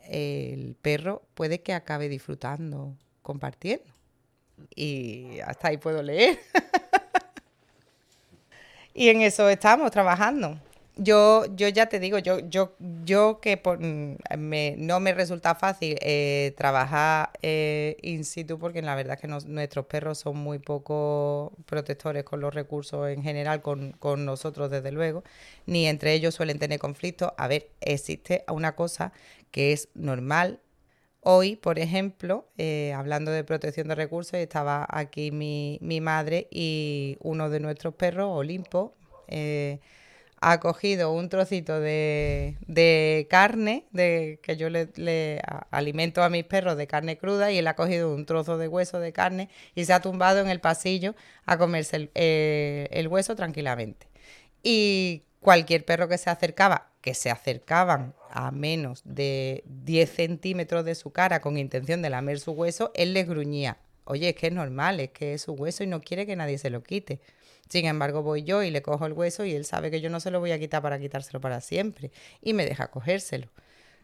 el 0.07 0.75
perro 0.81 1.21
puede 1.33 1.61
que 1.61 1.73
acabe 1.73 2.07
disfrutando 2.07 2.95
compartiendo. 3.21 3.85
Y 4.73 5.39
hasta 5.41 5.67
ahí 5.67 5.77
puedo 5.77 6.01
leer. 6.01 6.39
y 8.93 9.09
en 9.09 9.21
eso 9.21 9.49
estamos 9.49 9.91
trabajando. 9.91 10.57
Yo, 10.95 11.45
yo 11.55 11.67
ya 11.69 11.87
te 11.87 11.99
digo, 11.99 12.19
yo, 12.19 12.37
yo, 12.49 12.75
yo 13.03 13.39
que 13.41 13.57
por, 13.57 13.79
mm, 13.79 14.17
no 14.77 14.99
me 14.99 15.13
resulta 15.13 15.55
fácil 15.55 15.97
eh, 16.01 16.53
trabajar 16.55 17.31
eh, 17.41 17.97
in 18.03 18.23
situ 18.23 18.59
porque 18.59 18.83
la 18.83 18.93
verdad 18.93 19.15
es 19.15 19.21
que 19.21 19.27
nuestros 19.27 19.87
perros 19.87 20.19
son 20.19 20.37
muy 20.37 20.59
poco 20.59 21.51
protectores 21.65 22.23
con 22.23 22.41
los 22.41 22.53
recursos 22.53 23.09
en 23.09 23.23
general, 23.23 23.63
con, 23.63 23.93
con 23.93 24.23
nosotros 24.23 24.69
desde 24.69 24.91
luego, 24.91 25.23
ni 25.65 25.87
entre 25.87 26.13
ellos 26.13 26.35
suelen 26.35 26.59
tener 26.59 26.77
conflictos. 26.77 27.31
A 27.37 27.47
ver, 27.47 27.69
existe 27.81 28.43
una 28.47 28.75
cosa 28.75 29.13
que 29.49 29.71
es 29.73 29.89
normal. 29.95 30.59
Hoy, 31.21 31.55
por 31.55 31.79
ejemplo, 31.79 32.47
eh, 32.59 32.93
hablando 32.93 33.31
de 33.31 33.43
protección 33.43 33.87
de 33.87 33.95
recursos, 33.95 34.35
estaba 34.35 34.85
aquí 34.89 35.31
mi, 35.31 35.79
mi, 35.81 36.01
madre 36.01 36.47
y 36.51 37.17
uno 37.21 37.49
de 37.49 37.59
nuestros 37.61 37.95
perros, 37.95 38.27
Olimpo, 38.29 38.93
ha 40.45 40.59
cogido 40.59 41.13
un 41.13 41.29
trocito 41.29 41.79
de, 41.79 43.27
carne, 43.29 43.85
de 43.91 44.39
que 44.43 44.57
yo 44.57 44.69
le, 44.69 45.41
alimento 45.71 46.21
a 46.21 46.29
mis 46.29 46.43
perros 46.43 46.75
de 46.75 46.85
carne 46.85 47.17
cruda, 47.17 47.51
y 47.51 47.59
él 47.59 47.67
ha 47.67 47.75
cogido 47.75 48.13
un 48.13 48.25
trozo 48.25 48.57
de 48.57 48.67
hueso 48.67 48.99
de 48.99 49.13
carne 49.13 49.49
y 49.73 49.85
se 49.85 49.93
ha 49.93 50.01
tumbado 50.01 50.41
en 50.41 50.49
el 50.49 50.59
pasillo 50.59 51.15
a 51.45 51.57
comerse 51.57 51.95
el, 51.95 52.11
eh, 52.15 52.89
el 52.91 53.07
hueso 53.07 53.35
tranquilamente. 53.37 54.07
Y 54.61 55.23
cualquier 55.39 55.85
perro 55.85 56.09
que 56.09 56.17
se 56.17 56.29
acercaba, 56.29 56.89
que 57.01 57.13
se 57.13 57.29
acercaban 57.29 58.13
a 58.29 58.51
menos 58.51 59.01
de 59.05 59.63
10 59.65 60.09
centímetros 60.09 60.83
de 60.83 60.95
su 60.95 61.11
cara 61.11 61.39
con 61.39 61.57
intención 61.57 62.01
de 62.01 62.09
lamer 62.09 62.39
su 62.39 62.51
hueso, 62.51 62.91
él 62.95 63.13
les 63.13 63.27
gruñía. 63.27 63.77
Oye, 64.05 64.29
es 64.29 64.35
que 64.35 64.47
es 64.47 64.53
normal, 64.53 64.99
es 64.99 65.11
que 65.11 65.35
es 65.35 65.43
su 65.43 65.53
hueso 65.53 65.83
y 65.83 65.87
no 65.87 66.01
quiere 66.01 66.25
que 66.25 66.35
nadie 66.35 66.57
se 66.57 66.69
lo 66.69 66.83
quite. 66.83 67.21
Sin 67.69 67.85
embargo, 67.85 68.21
voy 68.23 68.43
yo 68.43 68.63
y 68.63 68.71
le 68.71 68.81
cojo 68.81 69.05
el 69.05 69.13
hueso 69.13 69.45
y 69.45 69.53
él 69.53 69.65
sabe 69.65 69.91
que 69.91 70.01
yo 70.01 70.09
no 70.09 70.19
se 70.19 70.31
lo 70.31 70.39
voy 70.39 70.51
a 70.51 70.59
quitar 70.59 70.81
para 70.81 70.99
quitárselo 70.99 71.41
para 71.41 71.61
siempre. 71.61 72.11
Y 72.41 72.53
me 72.53 72.65
deja 72.65 72.91
cogérselo, 72.91 73.49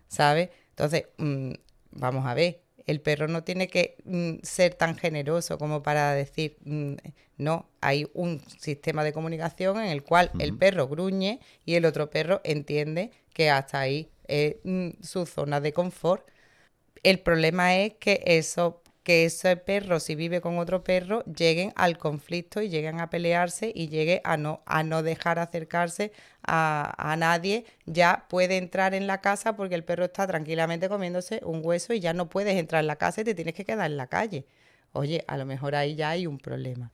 ¿sabe? 0.08 0.52
Entonces, 0.72 1.06
mm, 1.18 1.54
vamos 1.92 2.26
a 2.26 2.34
ver, 2.34 2.62
el 2.88 3.02
perro 3.02 3.28
no 3.28 3.44
tiene 3.44 3.68
que 3.68 3.98
mm, 4.06 4.38
ser 4.44 4.74
tan 4.74 4.98
generoso 4.98 5.58
como 5.60 5.84
para 5.84 6.14
decir, 6.14 6.58
mm, 6.66 6.96
no, 7.38 7.70
hay 7.82 8.10
un 8.14 8.42
sistema 8.60 9.04
de 9.04 9.14
comunicación 9.14 9.78
en 9.78 9.90
el 9.90 10.04
cual 10.04 10.32
el 10.40 10.58
perro 10.58 10.88
gruñe 10.88 11.40
y 11.66 11.76
el 11.76 11.86
otro 11.86 12.10
perro 12.10 12.42
entiende 12.44 13.12
que 13.34 13.50
hasta 13.50 13.80
ahí 13.80 14.10
es 14.28 14.56
su 15.02 15.26
zona 15.26 15.62
de 15.62 15.74
confort. 15.74 16.28
El 17.04 17.20
problema 17.20 17.78
es 17.78 17.94
que 17.96 18.24
eso 18.26 18.82
que 19.04 19.26
ese 19.26 19.56
perro, 19.58 20.00
si 20.00 20.16
vive 20.16 20.42
con 20.42 20.58
otro 20.58 20.84
perro, 20.84 21.24
lleguen 21.26 21.72
al 21.76 21.98
conflicto 21.98 22.62
y 22.62 22.70
lleguen 22.70 23.00
a 23.00 23.10
pelearse 23.10 23.72
y 23.74 23.88
llegue 23.88 24.22
a 24.24 24.38
no, 24.38 24.62
a 24.66 24.84
no 24.84 25.04
dejar 25.04 25.40
acercarse 25.40 26.12
a, 26.44 27.16
nadie, 27.18 27.66
ya 27.86 28.26
puede 28.30 28.58
entrar 28.58 28.94
en 28.94 29.08
la 29.08 29.22
casa 29.22 29.56
porque 29.56 29.76
el 29.76 29.84
perro 29.84 30.06
está 30.06 30.26
tranquilamente 30.28 30.90
comiéndose 30.90 31.42
un 31.44 31.62
hueso 31.64 31.94
y 31.94 32.00
ya 32.00 32.14
no 32.14 32.30
puedes 32.30 32.58
entrar 32.58 32.82
en 32.82 32.88
la 32.88 32.96
casa 32.96 33.22
y 33.22 33.24
te 33.24 33.36
tienes 33.36 33.54
que 33.54 33.66
quedar 33.66 33.90
en 33.90 33.98
la 33.98 34.08
calle. 34.08 34.46
Oye, 34.94 35.24
a 35.28 35.38
lo 35.38 35.46
mejor 35.46 35.76
ahí 35.76 35.96
ya 35.96 36.10
hay 36.10 36.26
un 36.26 36.38
problema. 36.38 36.92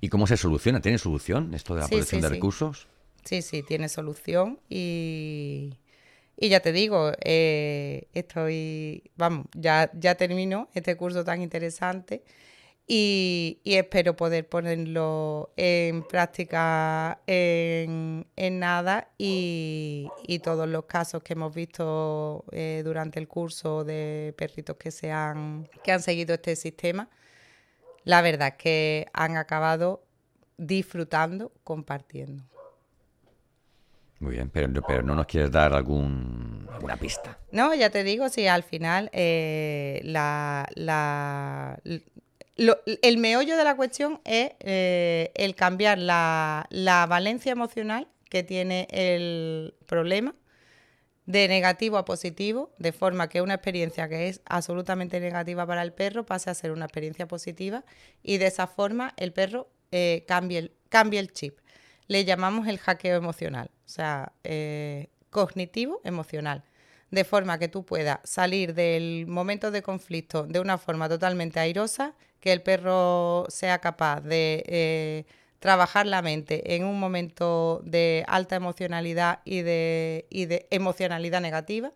¿Y 0.00 0.08
cómo 0.08 0.26
se 0.26 0.36
soluciona? 0.36 0.80
¿Tiene 0.80 0.98
solución 0.98 1.54
esto 1.54 1.74
de 1.74 1.80
la 1.80 1.88
protección 1.88 2.20
de 2.20 2.28
recursos? 2.28 2.88
Sí, 3.24 3.40
sí, 3.40 3.62
tiene 3.62 3.88
solución 3.88 4.60
y 4.68 5.78
y 6.36 6.48
ya 6.48 6.60
te 6.60 6.72
digo, 6.72 7.12
eh, 7.24 8.08
estoy, 8.12 9.10
vamos, 9.16 9.46
ya, 9.54 9.90
ya 9.94 10.16
termino 10.16 10.68
este 10.74 10.96
curso 10.96 11.24
tan 11.24 11.42
interesante 11.42 12.22
y, 12.86 13.60
espero 13.64 14.14
poder 14.14 14.48
ponerlo 14.48 15.52
en 15.56 16.02
práctica 16.02 17.20
en, 17.26 18.26
nada 18.36 19.08
y, 19.16 20.10
todos 20.42 20.68
los 20.68 20.84
casos 20.84 21.22
que 21.22 21.32
hemos 21.34 21.54
visto 21.54 22.44
eh, 22.52 22.82
durante 22.84 23.18
el 23.20 23.28
curso 23.28 23.84
de 23.84 24.34
perritos 24.36 24.76
que, 24.76 24.90
se 24.90 25.10
han, 25.10 25.68
que 25.82 25.92
han 25.92 26.02
seguido 26.02 26.34
este 26.34 26.56
sistema, 26.56 27.08
la 28.04 28.20
verdad 28.20 28.48
es 28.48 28.54
que 28.56 29.06
han 29.14 29.36
acabado 29.36 30.04
disfrutando, 30.58 31.52
compartiendo. 31.64 32.44
Muy 34.24 34.36
bien, 34.36 34.48
pero, 34.48 34.72
pero 34.86 35.02
no 35.02 35.14
nos 35.14 35.26
quieres 35.26 35.52
dar 35.52 35.74
algún, 35.74 36.66
alguna 36.72 36.96
pista. 36.96 37.38
No, 37.52 37.74
ya 37.74 37.90
te 37.90 38.02
digo, 38.04 38.30
si 38.30 38.46
al 38.46 38.62
final 38.62 39.10
eh, 39.12 40.00
la, 40.02 40.66
la, 40.76 41.78
el 42.56 43.18
meollo 43.18 43.58
de 43.58 43.64
la 43.64 43.76
cuestión 43.76 44.22
es 44.24 44.52
eh, 44.60 45.30
el 45.34 45.54
cambiar 45.54 45.98
la, 45.98 46.66
la 46.70 47.04
valencia 47.04 47.52
emocional 47.52 48.08
que 48.30 48.42
tiene 48.42 48.88
el 48.90 49.74
problema 49.84 50.34
de 51.26 51.46
negativo 51.46 51.98
a 51.98 52.06
positivo, 52.06 52.72
de 52.78 52.92
forma 52.92 53.28
que 53.28 53.42
una 53.42 53.54
experiencia 53.54 54.08
que 54.08 54.28
es 54.28 54.40
absolutamente 54.46 55.20
negativa 55.20 55.66
para 55.66 55.82
el 55.82 55.92
perro 55.92 56.24
pase 56.24 56.48
a 56.48 56.54
ser 56.54 56.70
una 56.70 56.86
experiencia 56.86 57.28
positiva 57.28 57.84
y 58.22 58.38
de 58.38 58.46
esa 58.46 58.68
forma 58.68 59.12
el 59.18 59.34
perro 59.34 59.68
eh, 59.92 60.24
cambie, 60.26 60.58
el, 60.60 60.72
cambie 60.88 61.20
el 61.20 61.30
chip 61.30 61.58
le 62.08 62.24
llamamos 62.24 62.66
el 62.66 62.78
hackeo 62.78 63.16
emocional, 63.16 63.70
o 63.84 63.88
sea, 63.88 64.32
eh, 64.44 65.08
cognitivo 65.30 66.00
emocional, 66.04 66.64
de 67.10 67.24
forma 67.24 67.58
que 67.58 67.68
tú 67.68 67.84
puedas 67.84 68.18
salir 68.24 68.74
del 68.74 69.26
momento 69.26 69.70
de 69.70 69.82
conflicto 69.82 70.44
de 70.44 70.60
una 70.60 70.78
forma 70.78 71.08
totalmente 71.08 71.60
airosa, 71.60 72.14
que 72.40 72.52
el 72.52 72.62
perro 72.62 73.46
sea 73.48 73.78
capaz 73.80 74.20
de 74.20 74.64
eh, 74.66 75.24
trabajar 75.60 76.06
la 76.06 76.22
mente 76.22 76.74
en 76.74 76.84
un 76.84 77.00
momento 77.00 77.80
de 77.84 78.24
alta 78.28 78.56
emocionalidad 78.56 79.40
y 79.44 79.62
de, 79.62 80.26
y 80.28 80.46
de 80.46 80.66
emocionalidad 80.70 81.40
negativa. 81.40 81.92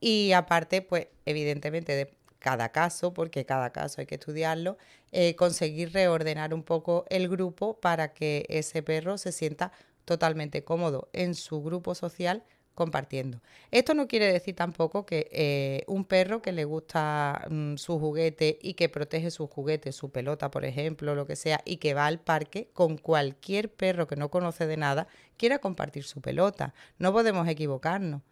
Y 0.00 0.32
aparte, 0.32 0.82
pues 0.82 1.08
evidentemente 1.24 1.96
de 1.96 2.10
cada 2.38 2.70
caso, 2.70 3.12
porque 3.14 3.44
cada 3.44 3.70
caso 3.70 4.00
hay 4.00 4.06
que 4.06 4.16
estudiarlo, 4.16 4.76
eh, 5.12 5.34
conseguir 5.36 5.92
reordenar 5.92 6.54
un 6.54 6.62
poco 6.62 7.04
el 7.08 7.28
grupo 7.28 7.80
para 7.80 8.12
que 8.12 8.46
ese 8.48 8.82
perro 8.82 9.18
se 9.18 9.32
sienta 9.32 9.72
totalmente 10.08 10.64
cómodo 10.64 11.10
en 11.12 11.34
su 11.34 11.62
grupo 11.62 11.94
social 11.94 12.42
compartiendo. 12.74 13.42
Esto 13.70 13.92
no 13.92 14.08
quiere 14.08 14.32
decir 14.32 14.54
tampoco 14.54 15.04
que 15.04 15.28
eh, 15.32 15.82
un 15.86 16.04
perro 16.04 16.40
que 16.40 16.52
le 16.52 16.64
gusta 16.64 17.44
mm, 17.50 17.74
su 17.74 17.98
juguete 17.98 18.58
y 18.62 18.72
que 18.72 18.88
protege 18.88 19.30
su 19.30 19.48
juguete, 19.48 19.92
su 19.92 20.10
pelota, 20.10 20.50
por 20.50 20.64
ejemplo, 20.64 21.14
lo 21.14 21.26
que 21.26 21.36
sea, 21.36 21.60
y 21.66 21.76
que 21.76 21.92
va 21.92 22.06
al 22.06 22.20
parque 22.20 22.70
con 22.72 22.96
cualquier 22.96 23.70
perro 23.70 24.06
que 24.06 24.16
no 24.16 24.30
conoce 24.30 24.66
de 24.66 24.78
nada, 24.78 25.08
quiera 25.36 25.58
compartir 25.58 26.04
su 26.04 26.22
pelota. 26.22 26.72
No 26.98 27.12
podemos 27.12 27.46
equivocarnos, 27.48 28.22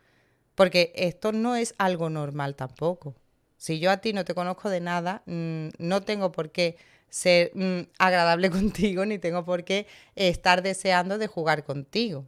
porque 0.54 0.92
esto 0.94 1.32
no 1.32 1.56
es 1.56 1.74
algo 1.76 2.08
normal 2.08 2.54
tampoco. 2.54 3.14
Si 3.58 3.80
yo 3.80 3.90
a 3.90 3.98
ti 3.98 4.12
no 4.14 4.24
te 4.24 4.34
conozco 4.34 4.70
de 4.70 4.80
nada, 4.80 5.22
mm, 5.26 5.68
no 5.78 6.02
tengo 6.02 6.32
por 6.32 6.50
qué 6.50 6.76
ser 7.08 7.50
mm, 7.54 7.88
agradable 7.98 8.50
contigo 8.50 9.04
ni 9.06 9.18
tengo 9.18 9.44
por 9.44 9.64
qué 9.64 9.86
estar 10.14 10.62
deseando 10.62 11.18
de 11.18 11.26
jugar 11.26 11.64
contigo. 11.64 12.26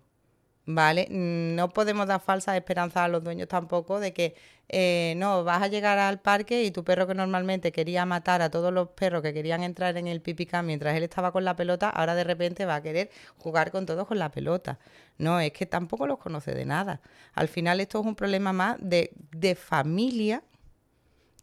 ¿Vale? 0.71 1.07
No 1.11 1.71
podemos 1.71 2.07
dar 2.07 2.21
falsas 2.21 2.55
esperanzas 2.57 3.05
a 3.05 3.09
los 3.09 3.25
dueños 3.25 3.49
tampoco 3.49 4.01
de 4.01 4.13
que 4.13 4.35
eh, 4.69 5.15
no, 5.17 5.43
vas 5.43 5.63
a 5.63 5.69
llegar 5.69 5.99
al 5.99 6.21
parque 6.21 6.63
y 6.63 6.71
tu 6.71 6.85
perro 6.85 7.07
que 7.07 7.15
normalmente 7.15 7.73
quería 7.73 8.05
matar 8.05 8.43
a 8.43 8.51
todos 8.51 8.71
los 8.71 8.89
perros 8.91 9.23
que 9.23 9.33
querían 9.33 9.63
entrar 9.63 9.97
en 9.97 10.07
el 10.07 10.21
pipicán 10.21 10.67
mientras 10.67 10.95
él 10.95 11.05
estaba 11.05 11.33
con 11.33 11.47
la 11.47 11.57
pelota, 11.57 11.89
ahora 11.89 12.15
de 12.15 12.25
repente 12.25 12.67
va 12.67 12.75
a 12.77 12.83
querer 12.83 13.09
jugar 13.39 13.71
con 13.71 13.87
todos 13.87 14.07
con 14.07 14.19
la 14.19 14.31
pelota. 14.31 14.79
No, 15.17 15.41
es 15.41 15.53
que 15.53 15.65
tampoco 15.65 16.07
los 16.07 16.19
conoce 16.19 16.53
de 16.53 16.67
nada. 16.67 17.01
Al 17.33 17.49
final 17.49 17.81
esto 17.81 18.01
es 18.01 18.07
un 18.07 18.15
problema 18.15 18.53
más 18.53 18.77
de, 18.79 19.13
de 19.33 19.55
familia 19.55 20.43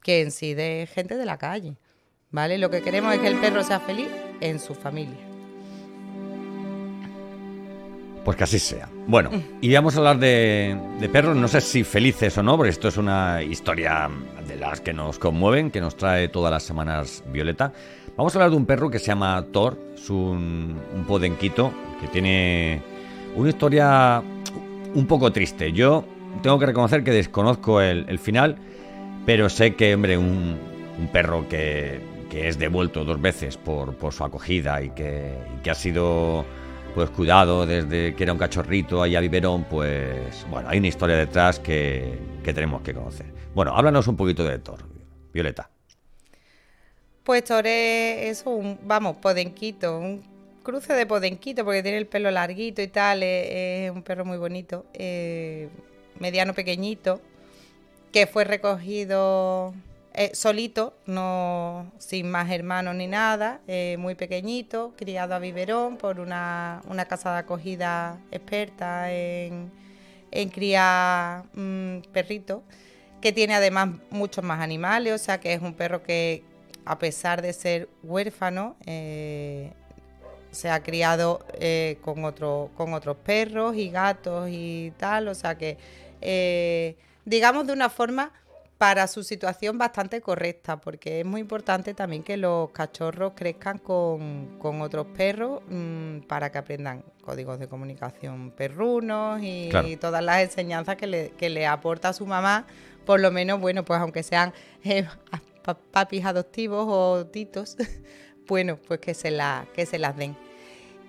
que 0.04 0.22
en 0.22 0.30
sí 0.30 0.54
de 0.54 0.88
gente 0.94 1.18
de 1.18 1.26
la 1.26 1.40
calle. 1.40 1.78
¿Vale? 2.36 2.58
Lo 2.58 2.70
que 2.70 2.82
queremos 2.82 3.14
es 3.14 3.22
que 3.22 3.28
el 3.28 3.38
perro 3.38 3.64
sea 3.64 3.80
feliz 3.80 4.10
en 4.42 4.60
su 4.60 4.76
familia. 4.76 5.16
Pues 8.26 8.36
que 8.36 8.44
así 8.44 8.60
sea. 8.60 8.90
Bueno, 9.08 9.30
y 9.62 9.74
vamos 9.74 9.96
a 9.96 10.00
hablar 10.00 10.20
de, 10.20 10.78
de, 11.00 11.08
perros, 11.08 11.38
no 11.38 11.48
sé 11.48 11.62
si 11.62 11.86
felices 11.86 12.38
o 12.38 12.44
no, 12.44 12.58
porque 12.58 12.72
esto 12.72 12.90
es 12.90 12.98
una 12.98 13.42
historia 13.42 14.10
de 14.46 14.58
las 14.58 14.82
que 14.82 14.92
nos 14.92 15.18
conmueven, 15.18 15.72
que 15.72 15.80
nos 15.80 15.96
trae 15.96 16.28
todas 16.28 16.52
las 16.52 16.64
semanas 16.64 17.24
Violeta. 17.32 17.72
Vamos 18.18 18.36
a 18.36 18.40
hablar 18.40 18.50
de 18.52 18.58
un 18.58 18.66
perro 18.66 18.90
que 18.90 19.00
se 19.00 19.06
llama 19.06 19.42
Thor, 19.54 19.80
es 19.96 20.10
un, 20.10 20.78
un 20.94 21.06
podenquito 21.06 21.72
que 22.02 22.08
tiene 22.10 22.82
una 23.38 23.48
historia 23.48 24.22
un 24.94 25.08
poco 25.08 25.32
triste. 25.32 25.72
Yo 25.72 26.04
tengo 26.42 26.60
que 26.60 26.66
reconocer 26.66 27.06
que 27.06 27.12
desconozco 27.12 27.80
el, 27.80 28.20
final, 28.20 28.58
pero 29.26 29.48
sé 29.48 29.76
que, 29.76 29.96
hombre, 29.96 30.18
un, 30.18 30.58
perro 31.14 31.48
que, 31.48 32.15
es 32.40 32.58
devuelto 32.58 33.04
dos 33.04 33.22
veces 33.22 33.58
por, 33.58 33.96
su 34.12 34.24
acogida 34.24 34.82
y 34.82 34.90
que, 34.92 35.34
ha 35.70 35.76
sido 35.76 36.46
pues 36.94 37.10
cuidado 37.10 37.66
desde 37.66 38.16
que 38.16 38.24
era 38.24 38.32
un 38.32 38.40
cachorrito 38.40 39.04
ahí 39.04 39.16
a 39.16 39.20
biberón, 39.20 39.66
pues 39.66 40.46
bueno, 40.50 40.70
hay 40.70 40.78
una 40.80 40.88
historia 40.88 41.18
detrás 41.18 41.60
que, 41.60 42.18
que 42.44 42.54
tenemos 42.54 42.82
que 42.82 42.94
conocer. 42.94 43.26
Bueno, 43.54 43.76
háblanos 43.76 44.08
un 44.08 44.16
poquito 44.16 44.44
de 44.46 44.60
Thor, 44.60 44.80
Violeta. 45.34 45.70
Pues 47.24 47.44
Thor 47.44 47.66
es 47.66 48.44
un, 48.46 48.80
vamos, 48.84 49.18
podenquito, 49.18 49.98
un 49.98 50.24
cruce 50.62 50.94
de 50.94 51.06
podenquito 51.06 51.64
porque 51.64 51.82
tiene 51.82 51.98
el 51.98 52.08
pelo 52.08 52.30
larguito 52.32 52.82
y 52.82 52.88
tal, 52.88 53.24
es, 53.24 53.90
un 53.92 54.04
perro 54.04 54.26
muy 54.26 54.38
bonito, 54.38 54.86
eh, 54.94 55.70
mediano 56.20 56.54
pequeñito, 56.54 57.22
que 58.12 58.28
fue 58.28 58.44
recogido 58.44 59.74
eh, 60.18 60.32
solito, 60.34 60.98
no 61.08 61.92
sin 61.98 62.32
más 62.32 62.50
hermanos 62.50 62.96
ni 62.96 63.06
nada, 63.06 63.60
eh, 63.68 63.98
muy 64.00 64.16
pequeñito, 64.16 64.94
criado 64.96 65.36
a 65.36 65.40
biberón 65.40 65.98
por 65.98 66.22
una, 66.22 66.82
casa 67.10 67.34
de 67.34 67.40
acogida 67.40 68.18
experta 68.32 69.12
en, 69.12 69.70
en 70.32 70.50
criar 70.50 71.44
mm, 71.54 72.00
perritos, 72.14 72.62
que 73.20 73.34
tiene 73.34 73.56
además 73.56 73.90
muchos 74.10 74.42
más 74.42 74.62
animales, 74.62 75.14
o 75.14 75.18
sea 75.18 75.42
que 75.42 75.52
es 75.52 75.62
un 75.62 75.74
perro 75.74 76.02
que 76.02 76.46
a 76.86 76.98
pesar 76.98 77.42
de 77.42 77.52
ser 77.52 77.90
huérfano, 78.02 78.78
eh, 78.86 79.74
se 80.52 80.70
ha 80.70 80.82
criado 80.82 81.46
con, 82.02 82.24
otro, 82.24 82.70
con 82.78 82.94
otros 82.94 83.18
perros 83.18 83.76
y 83.76 83.90
gatos 83.90 84.48
y 84.50 84.94
tal, 84.98 85.28
o 85.28 85.36
sea 85.36 85.58
que, 85.58 85.78
digamos 87.26 87.68
de 87.68 87.74
una 87.74 87.90
forma 87.90 88.32
para 88.78 89.08
su 89.08 89.24
situación 89.24 89.78
bastante 89.78 90.20
correcta, 90.22 90.82
porque 90.82 91.22
es 91.22 91.26
muy 91.26 91.42
importante 91.42 91.94
también 91.94 92.24
que 92.24 92.36
los 92.36 92.72
cachorros 92.72 93.34
crezcan 93.36 93.78
con, 93.78 94.60
otros 94.82 95.08
perros 95.16 95.62
mm, 95.70 96.20
para 96.28 96.52
que 96.52 96.58
aprendan 96.58 97.04
códigos 97.22 97.60
de 97.60 97.68
comunicación 97.68 98.52
perrunos 98.52 99.40
y, 99.42 99.70
todas 100.00 100.24
las 100.24 100.42
enseñanzas 100.42 100.98
que 100.98 101.08
le, 101.08 101.30
que 101.32 101.50
le 101.50 101.66
aporta 101.66 102.12
su 102.12 102.26
mamá, 102.26 102.68
por 103.06 103.20
lo 103.20 103.32
menos, 103.32 103.62
bueno, 103.62 103.86
pues 103.86 104.00
aunque 104.00 104.24
sean 104.24 104.54
papis 105.92 106.26
adoptivos 106.26 106.86
o 106.88 107.26
titos, 107.28 107.78
bueno, 108.48 108.78
pues 108.88 109.00
que 109.00 109.14
se, 109.14 109.32
la, 109.32 109.68
que 109.74 109.86
se 109.86 110.00
las 110.00 110.18
den. 110.18 110.36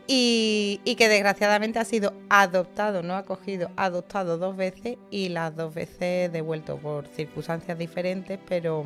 Y, 0.09 0.95
que 0.97 1.09
desgraciadamente 1.09 1.79
ha 1.79 1.85
sido 1.85 2.15
adoptado, 2.29 3.03
no 3.03 3.17
acogido, 3.17 3.71
adoptado 3.77 4.39
dos 4.39 4.57
veces 4.57 4.97
y 5.11 5.29
las 5.31 5.57
dos 5.57 5.75
veces 5.75 6.33
devuelto 6.33 6.79
por 6.79 7.07
circunstancias 7.09 7.77
diferentes, 7.77 8.39
pero 8.49 8.85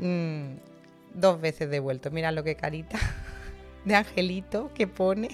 mm, 0.00 0.54
dos 1.14 1.40
veces 1.40 1.68
devuelto. 1.68 2.10
Mira 2.10 2.32
lo 2.32 2.42
que 2.42 2.56
carita 2.56 2.98
de 3.84 3.94
angelito 3.94 4.70
que 4.74 4.86
pone. 4.86 5.28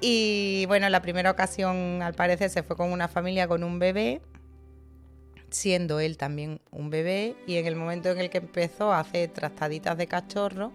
Y 0.00 0.66
bueno, 0.66 0.88
la 0.90 1.00
primera 1.00 1.30
ocasión 1.30 2.02
al 2.02 2.12
parecer 2.12 2.50
se 2.50 2.62
fue 2.62 2.76
con 2.76 2.92
una 2.92 3.08
familia 3.08 3.48
con 3.48 3.64
un 3.64 3.78
bebé 3.78 4.20
siendo 5.54 6.00
él 6.00 6.16
también 6.16 6.60
un 6.72 6.90
bebé 6.90 7.36
y 7.46 7.56
en 7.56 7.66
el 7.66 7.76
momento 7.76 8.10
en 8.10 8.18
el 8.18 8.28
que 8.28 8.38
empezó 8.38 8.92
a 8.92 9.00
hacer 9.00 9.30
trastaditas 9.30 9.96
de 9.96 10.06
cachorro, 10.06 10.72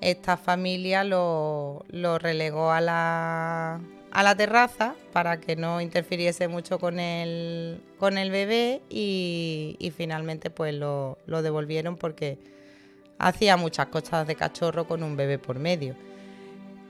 esta 0.00 0.36
familia 0.36 1.04
lo, 1.04 1.84
relegó 2.18 2.70
a 2.70 2.80
la, 2.80 3.80
terraza 4.36 4.94
para 5.12 5.40
que 5.40 5.56
no 5.56 5.80
interfiriese 5.80 6.48
mucho 6.48 6.78
con 6.78 6.98
el, 6.98 7.80
con 7.98 8.18
el 8.18 8.30
bebé 8.30 8.82
y, 8.88 9.92
finalmente 9.96 10.50
pues 10.50 10.74
lo, 10.74 11.18
devolvieron 11.26 11.96
porque 11.96 12.38
hacía 13.18 13.56
muchas 13.56 13.86
cosas 13.86 14.26
de 14.26 14.34
cachorro 14.34 14.86
con 14.86 15.02
un 15.02 15.16
bebé 15.16 15.38
por 15.38 15.58
medio. 15.58 15.94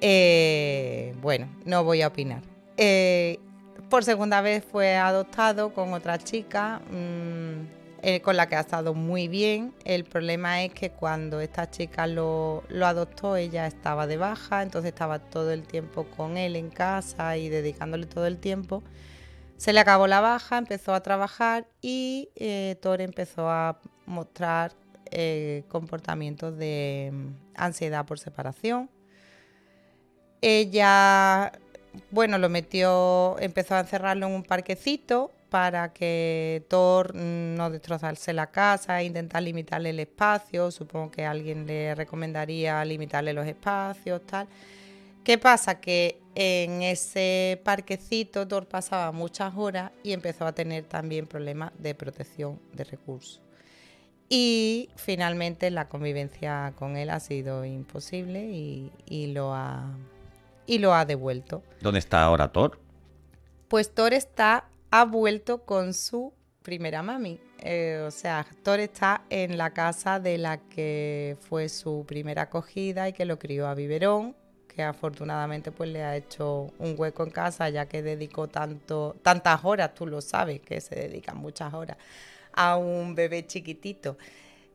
Eh, 0.00 1.14
bueno, 1.22 1.48
no 1.64 1.84
voy 1.84 2.02
a 2.02 2.08
opinar. 2.08 2.42
Eh, 2.76 3.38
por 3.88 4.04
segunda 4.04 4.40
vez 4.40 4.64
fue 4.64 4.96
adoptado 4.96 5.72
con 5.72 5.92
otra 5.94 6.18
chica 6.18 6.80
mm, 6.90 7.75
eh, 8.02 8.20
con 8.20 8.36
la 8.36 8.48
que 8.48 8.56
ha 8.56 8.60
estado 8.60 8.94
muy 8.94 9.28
bien. 9.28 9.74
El 9.84 10.04
problema 10.04 10.62
es 10.62 10.72
que 10.72 10.90
cuando 10.90 11.40
esta 11.40 11.70
chica 11.70 12.06
lo, 12.06 12.62
adoptó, 12.82 13.36
ella 13.36 13.66
estaba 13.66 14.06
de 14.06 14.16
baja, 14.16 14.62
entonces 14.62 14.90
estaba 14.90 15.18
todo 15.18 15.50
el 15.50 15.66
tiempo 15.66 16.04
con 16.16 16.36
él 16.36 16.56
en 16.56 16.70
casa 16.70 17.36
y 17.36 17.48
dedicándole 17.48 18.06
todo 18.06 18.26
el 18.26 18.38
tiempo. 18.38 18.82
Se 19.56 19.72
le 19.72 19.80
acabó 19.80 20.06
la 20.06 20.20
baja, 20.20 20.58
empezó 20.58 20.92
a 20.94 21.02
trabajar 21.02 21.66
y 21.80 22.28
eh, 22.36 22.76
Thor 22.82 23.00
empezó 23.00 23.48
a 23.48 23.80
mostrar 24.04 24.72
eh, 25.10 25.64
comportamientos 25.68 26.58
de 26.58 27.10
mm, 27.12 27.26
ansiedad 27.54 28.04
por 28.04 28.18
separación. 28.18 28.90
Ella 30.42 31.52
bueno, 32.10 32.38
lo 32.38 32.48
metió, 32.48 33.36
empezó 33.38 33.74
a 33.74 33.80
encerrarlo 33.80 34.26
en 34.26 34.32
un 34.32 34.42
parquecito 34.42 35.32
para 35.56 35.90
que 35.94 36.66
Thor 36.68 37.14
no 37.14 37.70
destrozase 37.70 38.34
la 38.34 38.48
casa, 38.48 39.00
e 39.00 39.04
intentar 39.04 39.42
limitarle 39.42 39.88
el 39.88 40.00
espacio. 40.00 40.70
Supongo 40.70 41.10
que 41.10 41.24
alguien 41.24 41.66
le 41.66 41.94
recomendaría 41.94 42.84
limitarle 42.84 43.32
los 43.32 43.46
espacios, 43.46 44.20
tal. 44.26 44.48
¿Qué 45.24 45.38
pasa? 45.38 45.80
Que 45.80 46.20
en 46.34 46.82
ese 46.82 47.58
parquecito 47.64 48.46
Thor 48.46 48.66
pasaba 48.66 49.12
muchas 49.12 49.54
horas 49.56 49.92
y 50.02 50.12
empezó 50.12 50.44
a 50.44 50.52
tener 50.52 50.84
también 50.84 51.26
problemas 51.26 51.72
de 51.78 51.94
protección 51.94 52.60
de 52.74 52.84
recursos. 52.84 53.40
Y 54.28 54.90
finalmente 54.96 55.70
la 55.70 55.88
convivencia 55.88 56.74
con 56.76 56.98
él 56.98 57.08
ha 57.08 57.18
sido 57.20 57.64
imposible 57.64 58.44
y 59.06 59.26
lo 59.28 59.54
ha 59.54 59.90
y 60.66 60.80
lo 60.80 60.92
ha 60.92 61.06
devuelto. 61.06 61.62
¿Dónde 61.80 62.00
está 62.00 62.22
ahora 62.22 62.52
Thor? 62.52 62.78
Pues 63.68 63.94
Thor 63.94 64.12
está, 64.12 64.68
ha 64.90 65.04
vuelto 65.04 65.64
con 65.64 65.94
su 65.94 66.32
primera 66.62 67.02
mami. 67.02 67.40
Eh, 67.60 68.02
o 68.06 68.10
sea, 68.10 68.46
Thor 68.62 68.80
está 68.80 69.22
en 69.30 69.56
la 69.56 69.70
casa 69.72 70.20
de 70.20 70.38
la 70.38 70.58
que 70.58 71.36
fue 71.48 71.68
su 71.68 72.04
primera 72.06 72.42
acogida 72.42 73.08
y 73.08 73.12
que 73.12 73.24
lo 73.24 73.38
crió 73.38 73.66
a 73.66 73.74
biberón, 73.74 74.36
que 74.68 74.82
afortunadamente 74.82 75.72
pues 75.72 75.90
le 75.90 76.02
ha 76.02 76.16
hecho 76.16 76.72
un 76.78 76.94
hueco 76.98 77.24
en 77.24 77.30
casa 77.30 77.68
ya 77.70 77.86
que 77.86 78.02
dedicó 78.02 78.48
tanto, 78.48 79.16
tantas 79.22 79.64
horas, 79.64 79.94
tú 79.94 80.06
lo 80.06 80.20
sabes, 80.20 80.60
que 80.60 80.80
se 80.80 80.94
dedican 80.96 81.36
muchas 81.38 81.72
horas 81.72 81.96
a 82.52 82.76
un 82.76 83.14
bebé 83.14 83.46
chiquitito 83.46 84.16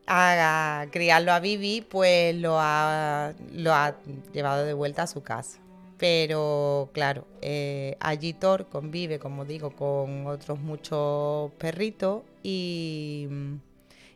a 0.06 0.86
criarlo 0.90 1.32
a 1.32 1.40
Bibi, 1.40 1.82
pues 1.82 2.34
lo 2.36 2.58
ha, 2.58 3.32
lo 3.52 3.72
ha 3.72 3.94
llevado 4.32 4.64
de 4.64 4.72
vuelta 4.72 5.02
a 5.02 5.06
su 5.06 5.22
casa. 5.22 5.61
Pero 6.02 6.90
claro, 6.92 7.28
eh, 7.42 7.96
allí 8.00 8.32
Thor 8.32 8.68
convive, 8.68 9.20
como 9.20 9.44
digo, 9.44 9.70
con 9.70 10.26
otros 10.26 10.58
muchos 10.58 11.52
perritos 11.58 12.24
y, 12.42 13.28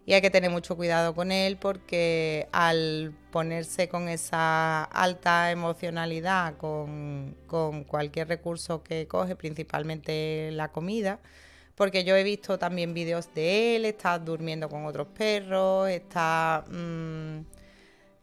hay 0.08 0.20
que 0.20 0.30
tener 0.30 0.50
mucho 0.50 0.76
cuidado 0.76 1.14
con 1.14 1.30
él 1.30 1.58
porque 1.58 2.48
al 2.50 3.14
ponerse 3.30 3.88
con 3.88 4.08
esa 4.08 4.82
alta 4.82 5.52
emocionalidad 5.52 6.56
con, 6.56 7.36
con 7.46 7.84
cualquier 7.84 8.26
recurso 8.26 8.82
que 8.82 9.06
coge, 9.06 9.36
principalmente 9.36 10.50
la 10.54 10.72
comida, 10.72 11.20
porque 11.76 12.02
yo 12.02 12.16
he 12.16 12.24
visto 12.24 12.58
también 12.58 12.94
vídeos 12.94 13.32
de 13.32 13.76
él, 13.76 13.84
está 13.84 14.18
durmiendo 14.18 14.68
con 14.68 14.86
otros 14.86 15.06
perros, 15.16 15.88
está... 15.88 16.64
Mm, 16.68 17.42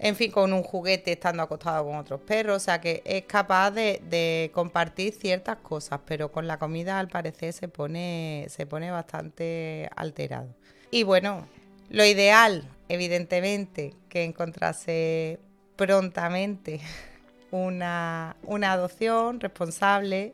en 0.03 0.17
fin, 0.17 0.31
con 0.31 0.51
un 0.51 0.63
juguete 0.63 1.13
estando 1.13 1.43
acostado 1.43 1.85
con 1.85 1.95
otros 1.95 2.19
perros, 2.19 2.57
o 2.57 2.59
sea 2.59 2.81
que 2.81 3.01
es 3.05 3.23
capaz 3.23 3.71
de, 3.71 4.51
compartir 4.53 5.13
ciertas 5.13 5.59
cosas, 5.59 6.01
pero 6.05 6.29
con 6.29 6.45
la 6.45 6.59
comida 6.59 6.99
al 6.99 7.07
parecer 7.07 7.53
se 7.53 7.69
pone, 7.69 8.45
se 8.49 8.65
pone 8.65 8.91
bastante 8.91 9.89
alterado. 9.95 10.53
Y 10.91 11.03
bueno, 11.03 11.47
lo 11.89 12.03
ideal, 12.03 12.69
evidentemente, 12.89 13.95
que 14.09 14.25
encontrase 14.25 15.39
prontamente 15.77 16.81
una, 17.51 18.35
una 18.43 18.73
adopción 18.73 19.39
responsable, 19.39 20.33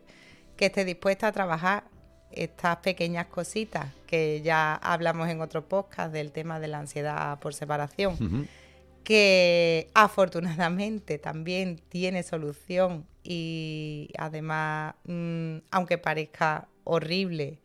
que 0.58 0.66
esté 0.66 0.84
dispuesta 0.84 1.28
a 1.28 1.32
trabajar 1.32 1.84
estas 2.32 2.78
pequeñas 2.78 3.28
cositas 3.28 3.86
que 4.08 4.42
ya 4.42 4.74
hablamos 4.74 5.30
en 5.30 5.42
otro 5.42 5.64
podcast 5.64 6.12
del 6.12 6.32
tema 6.32 6.60
de 6.60 6.70
la 6.70 6.80
ansiedad 6.80 7.38
por 7.38 7.54
separación 7.54 8.48
que 9.04 9.90
afortunadamente 9.94 11.18
también 11.20 11.82
tiene 11.90 12.24
solución 12.24 13.06
y 13.24 14.10
además, 14.18 14.96
mm, 15.06 15.58
aunque 15.72 15.98
parezca 15.98 16.68
horrible, 16.84 17.60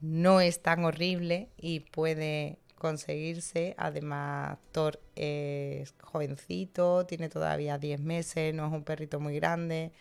no 0.00 0.40
es 0.40 0.62
tan 0.62 0.84
horrible 0.84 1.48
y 1.56 1.80
puede 1.80 2.58
conseguirse. 2.76 3.74
Además, 3.78 4.58
Thor 4.72 5.00
es 5.16 5.94
jovencito, 6.02 7.06
tiene 7.06 7.28
todavía 7.28 7.78
10 7.78 8.00
meses, 8.00 8.54
no 8.54 8.66
es 8.66 8.72
un 8.72 8.84
perrito 8.84 9.20
muy 9.20 9.36
grande. 9.36 9.92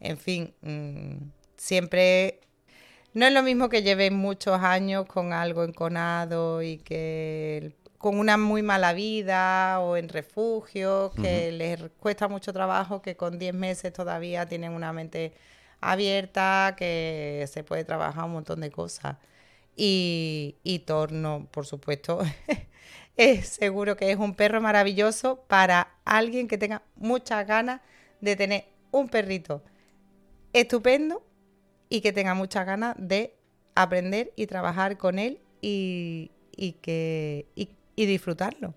En 0.00 0.18
fin, 0.18 0.54
mm, 0.62 1.30
siempre 1.56 2.40
no 3.14 3.26
es 3.26 3.32
lo 3.32 3.42
mismo 3.42 3.68
que 3.68 3.82
lleven 3.82 4.14
muchos 4.14 4.60
años 4.60 5.06
con 5.06 5.32
algo 5.32 5.64
enconado 5.64 6.62
y 6.62 6.78
que 6.78 7.72
con 7.98 8.18
una 8.18 8.36
muy 8.36 8.62
mala 8.62 8.92
vida 8.92 9.80
o 9.80 9.96
en 9.96 10.08
refugio, 10.08 11.12
que 11.20 11.52
les 11.52 11.80
cuesta 11.98 12.28
mucho 12.28 12.52
trabajo, 12.52 13.02
que 13.02 13.16
con 13.16 13.38
10 13.38 13.54
meses 13.54 13.92
todavía 13.92 14.46
tienen 14.46 14.72
una 14.72 14.92
mente 14.92 15.32
abierta, 15.80 16.74
que 16.76 17.46
se 17.50 17.64
puede 17.64 17.84
trabajar 17.84 18.24
un 18.24 18.32
montón 18.32 18.60
de 18.60 18.70
cosas. 18.70 19.16
Y, 19.76 20.56
y 20.62 20.80
Torno, 20.80 21.48
por 21.50 21.66
supuesto, 21.66 22.20
es 23.16 23.48
seguro 23.48 23.96
que 23.96 24.10
es 24.10 24.18
un 24.18 24.34
perro 24.34 24.60
maravilloso 24.60 25.44
para 25.48 25.88
alguien 26.04 26.48
que 26.48 26.58
tenga 26.58 26.82
muchas 26.96 27.46
ganas 27.46 27.80
de 28.20 28.36
tener 28.36 28.64
un 28.90 29.08
perrito 29.08 29.62
estupendo 30.52 31.22
y 31.88 32.00
que 32.00 32.12
tenga 32.12 32.34
muchas 32.34 32.66
ganas 32.66 32.96
de 32.98 33.36
aprender 33.74 34.32
y 34.36 34.46
trabajar 34.46 34.96
con 34.96 35.18
él 35.18 35.40
y, 35.60 36.30
que 36.82 37.46
y, 37.54 37.70
disfrutarlo. 38.04 38.74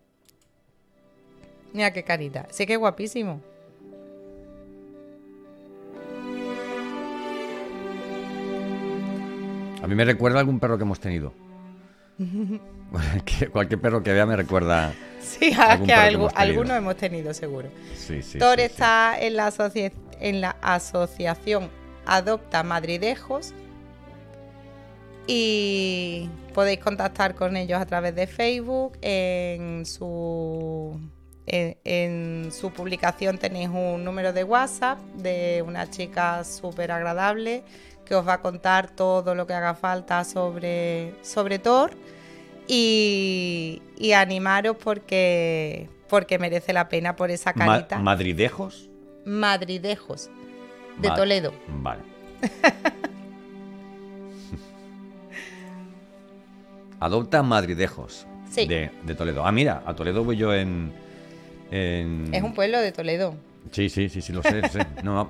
Mira 1.74 1.92
qué 1.92 2.04
carita. 2.04 2.48
Sé 2.50 2.66
que 2.66 2.74
es 2.74 2.80
guapísimo. 2.80 3.42
A 9.82 9.88
mí 9.88 9.96
me 9.96 10.06
recuerda 10.06 10.38
a 10.38 10.40
algún 10.42 10.60
perro 10.60 10.78
que 10.78 10.84
hemos 10.84 11.00
tenido. 11.00 11.34
Cualquier 13.52 13.80
perro 13.80 14.04
que 14.04 14.14
vea 14.14 14.26
me 14.26 14.36
recuerda. 14.36 14.94
Sí, 15.22 15.54
a 15.58 15.82
que 15.82 15.94
algo, 15.94 16.30
algunos 16.36 16.78
hemos 16.78 16.98
tenido, 16.98 17.34
seguro. 17.34 17.70
Sí, 17.96 18.22
sí, 18.22 18.40
Thor 18.40 18.60
está 18.60 19.16
En, 19.20 19.36
la 19.36 19.54
en 20.20 20.42
la 20.42 20.56
asociación 20.62 21.70
Adopta 22.06 22.64
Madridejos 22.64 23.54
y 25.28 26.30
podéis 26.54 26.80
contactar 26.80 27.36
con 27.36 27.58
ellos 27.58 27.80
a 27.80 27.86
través 27.86 28.16
de 28.16 28.28
Facebook. 28.28 28.98
En 29.02 29.86
su, 29.86 31.00
en 31.46 32.52
su 32.52 32.72
publicación 32.72 33.38
tenéis 33.38 33.70
un 33.70 34.04
número 34.04 34.34
de 34.34 34.44
WhatsApp 34.44 35.00
de 35.16 35.64
una 35.66 35.90
chica 35.90 36.44
súper 36.44 36.92
agradable 36.92 37.64
que 38.10 38.16
os 38.16 38.28
va 38.28 38.34
a 38.34 38.42
contar 38.42 38.90
todo 38.90 39.36
lo 39.36 39.46
que 39.46 39.54
haga 39.54 39.76
falta 39.76 40.24
sobre, 40.24 41.14
sobre 41.22 41.60
Thor 41.60 41.92
y, 42.68 43.82
animaros 44.16 44.78
porque, 44.78 45.90
porque 46.08 46.40
merece 46.40 46.74
la 46.74 46.90
pena 46.90 47.16
por 47.16 47.30
esa 47.30 47.54
carita. 47.54 48.00
¿Madridejos? 48.00 48.90
Madridejos, 49.26 50.30
de 50.98 51.10
Toledo. 51.10 51.54
Vale. 51.68 52.02
Adopta 57.00 57.44
Madridejos 57.44 58.28
de, 58.56 58.92
de, 59.04 59.16
Toledo. 59.16 59.46
Ah, 59.46 59.52
mira, 59.52 59.84
a 59.86 59.96
Toledo 59.96 60.24
voy 60.24 60.38
yo 60.38 60.54
en, 60.54 60.92
en... 61.72 62.34
Es 62.34 62.44
un 62.44 62.54
pueblo 62.54 62.80
de 62.80 62.92
Toledo. 62.92 63.36
Sí, 63.72 63.90
sí, 63.90 64.10
sí, 64.10 64.22
sí, 64.22 64.34
lo 64.34 64.42
sé. 64.42 64.62
No, 65.04 65.30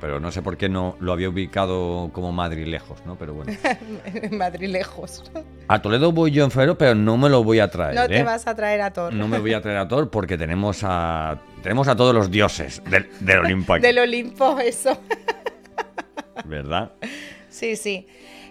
pero, 0.00 0.20
no 0.20 0.30
sé 0.30 0.42
por 0.42 0.56
qué 0.56 0.68
no 0.68 0.96
lo 1.00 1.12
había 1.12 1.28
ubicado 1.28 2.10
como 2.12 2.32
Madrid 2.32 2.66
lejos, 2.66 3.04
¿no? 3.06 3.16
Pero 3.16 3.34
bueno. 3.34 3.52
Madrid 4.32 4.68
lejos. 4.68 5.30
A 5.68 5.80
Toledo 5.80 6.12
voy 6.12 6.30
yo 6.30 6.44
en 6.44 6.50
febrero, 6.50 6.76
pero 6.76 6.94
no 6.94 7.16
me 7.16 7.28
lo 7.28 7.42
voy 7.42 7.60
a 7.60 7.70
traer. 7.70 7.94
No 7.94 8.06
te 8.06 8.18
¿eh? 8.18 8.22
vas 8.22 8.46
a 8.46 8.54
traer 8.54 8.82
a 8.82 8.92
Thor. 8.92 9.12
No 9.12 9.28
me 9.28 9.38
voy 9.38 9.54
a 9.54 9.62
traer 9.62 9.78
a 9.78 9.88
Thor 9.88 10.10
porque 10.10 10.36
tenemos 10.36 10.80
a 10.84 11.40
tenemos 11.62 11.88
a 11.88 11.96
todos 11.96 12.14
los 12.14 12.30
dioses 12.30 12.82
del, 12.88 13.08
del 13.20 13.38
Olimpo 13.38 13.78
del 13.78 13.98
Olimpo, 13.98 14.58
eso. 14.60 14.98
¿Verdad? 16.44 16.92
Sí, 17.48 17.76
sí. 17.76 18.06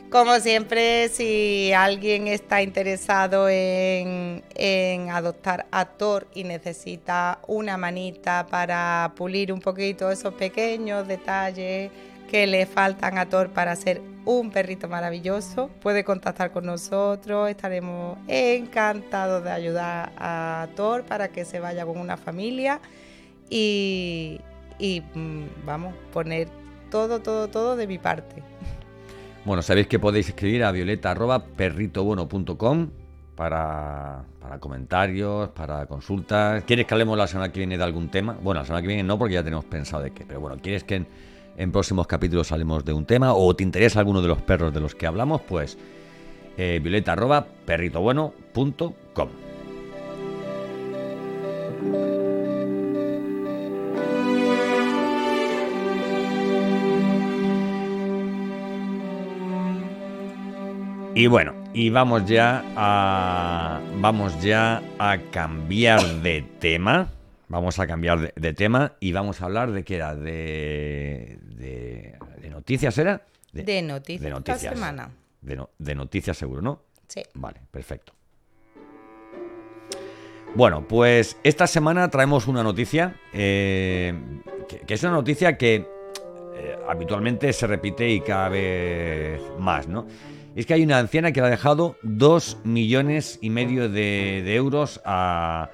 Como 0.10 0.40
siempre, 0.40 1.08
si 1.10 1.72
alguien 1.72 2.28
está 2.28 2.64
interesado 2.64 3.48
en, 3.48 4.42
adoptar 5.12 5.68
a 5.72 5.86
Thor 5.86 6.26
y 6.34 6.46
necesita 6.46 7.38
una 7.46 7.78
manita 7.78 8.48
para 8.50 9.14
pulir 9.16 9.54
un 9.54 9.60
poquito 9.60 10.10
esos 10.10 10.34
pequeños 10.34 11.08
detalles 11.08 11.92
que 12.28 12.48
le 12.48 12.66
faltan 12.66 13.20
a 13.20 13.30
Thor 13.30 13.50
para 13.52 13.76
ser 13.76 14.02
un 14.26 14.50
perrito 14.50 14.88
maravilloso, 14.88 15.70
puede 15.80 16.04
contactar 16.04 16.52
con 16.52 16.66
nosotros. 16.66 17.48
Estaremos 17.48 18.18
encantados 18.28 19.44
de 19.44 19.52
ayudar 19.52 20.12
a 20.18 20.70
Thor 20.76 21.04
para 21.04 21.28
que 21.28 21.46
se 21.46 21.60
vaya 21.60 21.86
con 21.86 22.00
una 22.00 22.18
familia 22.18 22.82
y, 23.48 24.42
y 24.80 25.02
mm, 25.14 25.66
vamos, 25.66 25.94
poner 26.12 26.48
todo, 26.90 27.22
todo, 27.22 27.48
todo 27.48 27.76
de 27.76 27.86
mi 27.86 28.00
parte. 28.00 28.42
Bueno, 29.50 29.64
sabéis 29.64 29.88
que 29.88 29.98
podéis 29.98 30.30
escribir 30.30 30.64
a 30.64 30.72
violeta.perritobueno.com 30.72 32.90
para, 33.36 34.24
para 34.40 34.60
comentarios, 34.60 35.50
para 35.50 35.88
consultas. 35.88 36.64
¿Quieres 36.66 36.86
que 36.86 36.94
hablemos 36.94 37.18
la 37.18 37.26
semana 37.26 37.52
que 37.52 37.58
viene 37.58 37.76
de 37.76 37.84
algún 37.84 38.10
tema? 38.10 38.38
Bueno, 38.40 38.62
la 38.62 38.68
semana 38.68 38.84
que 38.84 38.90
viene 38.90 39.02
no, 39.02 39.18
porque 39.18 39.34
ya 39.34 39.44
tenemos 39.44 39.66
pensado 39.66 40.04
de 40.04 40.12
qué. 40.12 40.24
Pero 40.24 40.40
bueno, 40.40 40.58
¿quieres 40.62 40.84
que 40.84 41.04
en, 41.58 41.72
próximos 41.72 42.06
capítulos 42.06 42.52
hablemos 42.52 42.86
de 42.86 42.94
un 42.94 43.08
tema? 43.08 43.34
¿O 43.34 43.56
te 43.56 43.64
interesa 43.64 43.98
alguno 43.98 44.22
de 44.22 44.28
los 44.28 44.40
perros 44.40 44.72
de 44.72 44.82
los 44.82 44.94
que 44.94 45.08
hablamos? 45.08 45.42
Pues 45.42 45.80
eh, 46.56 46.80
violeta.perritobueno.com. 46.84 49.30
Y 61.16 61.26
bueno, 61.28 61.54
y 61.74 61.90
vamos 61.90 62.26
ya 62.26 62.64
a 62.76 63.82
vamos 63.96 64.40
ya 64.42 64.82
a 65.00 65.18
cambiar 65.32 66.02
de 66.22 66.44
tema. 66.60 67.10
Vamos 67.48 67.80
a 67.80 67.88
cambiar 67.88 68.32
de, 68.36 68.54
tema 68.54 68.94
y 69.00 69.12
vamos 69.12 69.42
a 69.42 69.46
hablar 69.46 69.72
de 69.72 69.84
qué 69.84 69.96
era 69.96 70.14
de 70.16 71.40
de, 71.42 72.16
noticias 72.52 72.96
era 73.00 73.26
de, 73.52 73.82
noticias. 73.82 74.22
De 74.22 74.30
noticias. 74.30 74.64
Esta 74.64 74.76
semana. 74.76 75.10
De, 75.42 75.96
noticias 75.96 76.38
seguro, 76.38 76.62
¿no? 76.62 76.84
Sí. 77.08 77.24
Vale, 77.34 77.62
perfecto. 77.72 78.14
Bueno, 80.54 80.88
pues 80.88 81.38
esta 81.44 81.66
semana 81.66 82.10
traemos 82.10 82.48
una 82.48 82.62
noticia 82.62 83.16
eh, 83.34 84.14
que, 84.68 84.94
es 84.94 85.04
una 85.04 85.14
noticia 85.14 85.58
que 85.58 85.76
eh, 86.56 86.78
habitualmente 86.88 87.52
se 87.52 87.66
repite 87.66 88.08
y 88.10 88.22
cada 88.22 88.50
vez 88.50 89.42
más, 89.58 89.88
¿no? 89.88 90.06
Es 90.56 90.66
que 90.66 90.74
hay 90.74 90.84
una 90.84 91.00
anciana 91.00 91.32
que 91.32 91.42
le 91.42 91.48
ha 91.48 91.50
dejado 91.50 91.96
dos 92.02 92.58
millones 92.64 93.40
y 93.42 93.50
medio 93.50 93.90
de, 93.90 94.56
euros 94.56 95.02
a, 95.06 95.70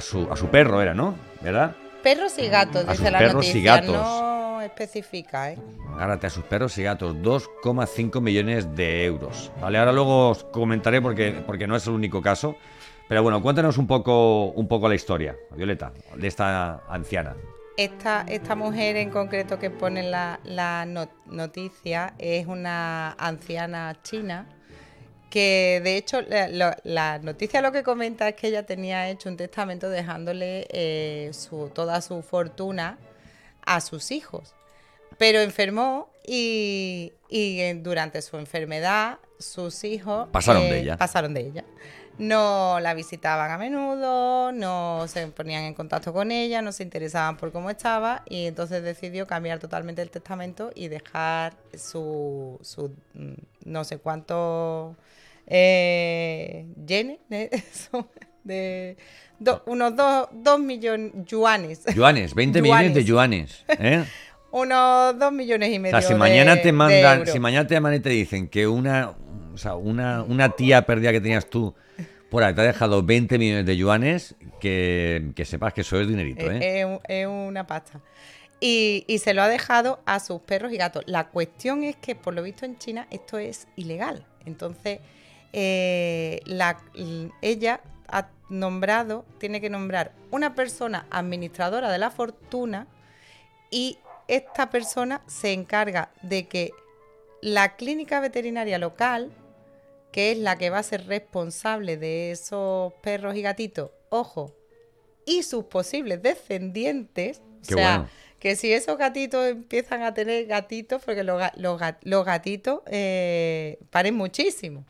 su, 0.00 0.30
a 0.30 0.36
su 0.36 0.48
perro, 0.48 0.80
era, 0.80 0.94
¿no? 0.94 1.14
¿Verdad? 1.40 1.76
Perros 2.02 2.38
y 2.38 2.48
gatos, 2.48 2.86
dice 2.86 3.10
la 3.10 3.18
perros 3.18 3.34
noticia. 3.34 3.60
Y 3.60 3.62
gatos. 3.62 3.94
No 3.94 4.60
especifica, 4.64 5.52
¿eh? 5.52 5.58
Agárrate 5.94 6.26
a 6.26 6.30
sus 6.30 6.44
perros 6.44 6.76
y 6.78 6.82
gatos, 6.82 7.14
2,5 7.16 8.20
millones 8.20 8.74
de 8.74 9.04
euros. 9.04 9.52
Vale, 9.60 9.78
ahora 9.78 9.92
luego 9.92 10.30
os 10.30 10.44
comentaré 10.44 11.00
porque, 11.00 11.42
porque 11.46 11.66
no 11.66 11.76
es 11.76 11.86
el 11.86 11.92
único 11.92 12.20
caso. 12.20 12.56
Pero 13.08 13.22
bueno, 13.22 13.42
cuéntanos 13.42 13.76
un 13.76 13.86
poco, 13.86 14.46
un 14.46 14.66
poco 14.66 14.88
la 14.88 14.94
historia, 14.94 15.36
Violeta, 15.54 15.92
de 16.16 16.26
esta 16.26 16.82
anciana. 16.88 17.36
Esta, 17.76 18.24
esta 18.28 18.54
mujer 18.54 18.96
en 18.96 19.10
concreto 19.10 19.58
que 19.58 19.68
pone 19.68 20.04
la, 20.04 20.38
la 20.44 20.86
noticia 21.26 22.14
es 22.18 22.46
una 22.46 23.12
anciana 23.12 23.96
china 24.02 24.46
que 25.34 25.80
de 25.82 25.96
hecho 25.96 26.20
la, 26.22 27.18
noticia 27.18 27.60
lo 27.60 27.72
que 27.72 27.82
comenta 27.82 28.28
es 28.28 28.36
que 28.36 28.46
ella 28.46 28.64
tenía 28.64 29.10
hecho 29.10 29.28
un 29.28 29.36
testamento 29.36 29.90
dejándole 29.90 30.68
eh, 30.70 31.30
su, 31.32 31.72
toda 31.74 32.00
su 32.02 32.22
fortuna 32.22 32.98
a 33.66 33.80
sus 33.80 34.12
hijos, 34.12 34.54
pero 35.18 35.40
enfermó 35.40 36.08
y, 36.24 37.12
y 37.28 37.72
durante 37.72 38.22
su 38.22 38.36
enfermedad 38.36 39.18
sus 39.40 39.82
hijos 39.82 40.28
pasaron 40.30 40.62
de 40.62 40.76
eh, 40.76 40.80
ella. 40.82 40.96
Pasaron 40.96 41.34
de 41.34 41.40
ella 41.40 41.64
no 42.18 42.78
la 42.80 42.94
visitaban 42.94 43.50
a 43.50 43.58
menudo, 43.58 44.52
no 44.52 45.06
se 45.08 45.26
ponían 45.28 45.64
en 45.64 45.74
contacto 45.74 46.12
con 46.12 46.30
ella, 46.30 46.62
no 46.62 46.72
se 46.72 46.82
interesaban 46.82 47.36
por 47.36 47.50
cómo 47.50 47.70
estaba 47.70 48.22
y 48.28 48.46
entonces 48.46 48.82
decidió 48.82 49.26
cambiar 49.26 49.58
totalmente 49.58 50.02
el 50.02 50.10
testamento 50.10 50.70
y 50.74 50.88
dejar 50.88 51.54
su, 51.76 52.58
su 52.62 52.94
mm, 53.14 53.32
no 53.64 53.84
sé 53.84 53.98
cuántos 53.98 54.96
eh, 55.46 56.66
yenes 56.86 57.18
de, 58.44 58.96
unos 59.66 59.96
2 59.96 60.28
dos, 60.32 60.60
millones 60.60 61.12
yuanes. 61.26 61.84
Yuanes, 61.94 62.34
20 62.34 62.62
millones 62.62 62.94
de 62.94 63.04
yuanes. 63.04 63.64
¿eh? 63.68 64.04
unos 64.52 65.18
2 65.18 65.32
millones 65.32 65.72
y 65.72 65.78
medio. 65.80 65.96
O 65.96 66.00
sea, 66.00 66.08
si 66.08 66.14
mañana 66.14 66.62
te 66.62 66.72
mandan, 66.72 67.26
si 67.26 67.40
mañana 67.40 67.66
te 67.66 67.80
mandan 67.80 68.00
y 68.00 68.02
te 68.02 68.10
dicen 68.10 68.46
que 68.46 68.68
una, 68.68 69.14
o 69.52 69.58
sea, 69.58 69.74
una, 69.74 70.22
una 70.22 70.50
tía 70.50 70.82
perdida 70.86 71.10
que 71.10 71.20
tenías 71.20 71.46
tú 71.46 71.74
por 72.34 72.42
ahí 72.42 72.52
te 72.52 72.62
ha 72.62 72.64
dejado 72.64 73.00
20 73.04 73.38
millones 73.38 73.64
de 73.64 73.76
yuanes, 73.76 74.34
que, 74.60 75.30
que 75.36 75.44
sepas 75.44 75.72
que 75.72 75.82
eso 75.82 76.00
es 76.00 76.08
dinerito, 76.08 76.50
¿eh? 76.50 76.58
Es, 76.80 76.84
es- 76.84 77.00
es 77.08 77.26
una 77.28 77.64
pasta. 77.64 78.00
Y, 78.58 79.04
y 79.06 79.18
se 79.18 79.34
lo 79.34 79.42
ha 79.42 79.46
dejado 79.48 80.00
a 80.04 80.18
sus 80.18 80.40
perros 80.40 80.72
y 80.72 80.76
gatos. 80.76 81.04
La 81.06 81.28
cuestión 81.28 81.84
es 81.84 81.94
que, 81.94 82.16
por 82.16 82.34
lo 82.34 82.42
visto 82.42 82.66
en 82.66 82.76
China, 82.76 83.06
esto 83.12 83.38
es 83.38 83.68
ilegal. 83.76 84.26
Entonces, 84.46 84.98
eh, 85.52 86.40
la- 86.46 86.80
ella 87.40 87.80
ha 88.08 88.26
nombrado, 88.48 89.24
tiene 89.38 89.60
que 89.60 89.70
nombrar 89.70 90.10
una 90.32 90.56
persona 90.56 91.06
administradora 91.12 91.88
de 91.92 91.98
la 91.98 92.10
fortuna 92.10 92.88
y 93.70 93.98
esta 94.26 94.70
persona 94.70 95.22
se 95.28 95.52
encarga 95.52 96.10
de 96.22 96.48
que 96.48 96.72
la 97.42 97.76
clínica 97.76 98.18
veterinaria 98.18 98.78
local, 98.78 99.30
que 100.14 100.30
es 100.30 100.38
la 100.38 100.56
que 100.58 100.70
va 100.70 100.78
a 100.78 100.82
ser 100.84 101.06
responsable 101.08 101.96
de 101.96 102.30
esos 102.30 102.92
perros 103.02 103.34
y 103.34 103.42
gatitos, 103.42 103.90
ojo, 104.10 104.54
y 105.26 105.42
sus 105.42 105.64
posibles 105.64 106.22
descendientes, 106.22 107.42
Qué 107.66 107.74
o 107.74 107.78
sea, 107.78 107.96
bueno. 107.98 108.10
que 108.38 108.56
si 108.56 108.72
esos 108.72 108.96
gatitos 108.96 109.44
empiezan 109.48 110.02
a 110.04 110.14
tener 110.14 110.46
gatitos, 110.46 111.02
porque 111.04 111.24
los, 111.24 111.42
los 111.56 111.80
ga- 111.80 111.98
los 112.02 112.24
gatitos 112.24 112.82
eh, 112.86 113.78
paren 113.90 114.14
muchísimo, 114.14 114.84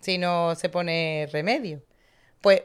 si 0.00 0.18
no 0.18 0.54
se 0.54 0.68
pone 0.68 1.28
remedio, 1.32 1.82
pues 2.40 2.62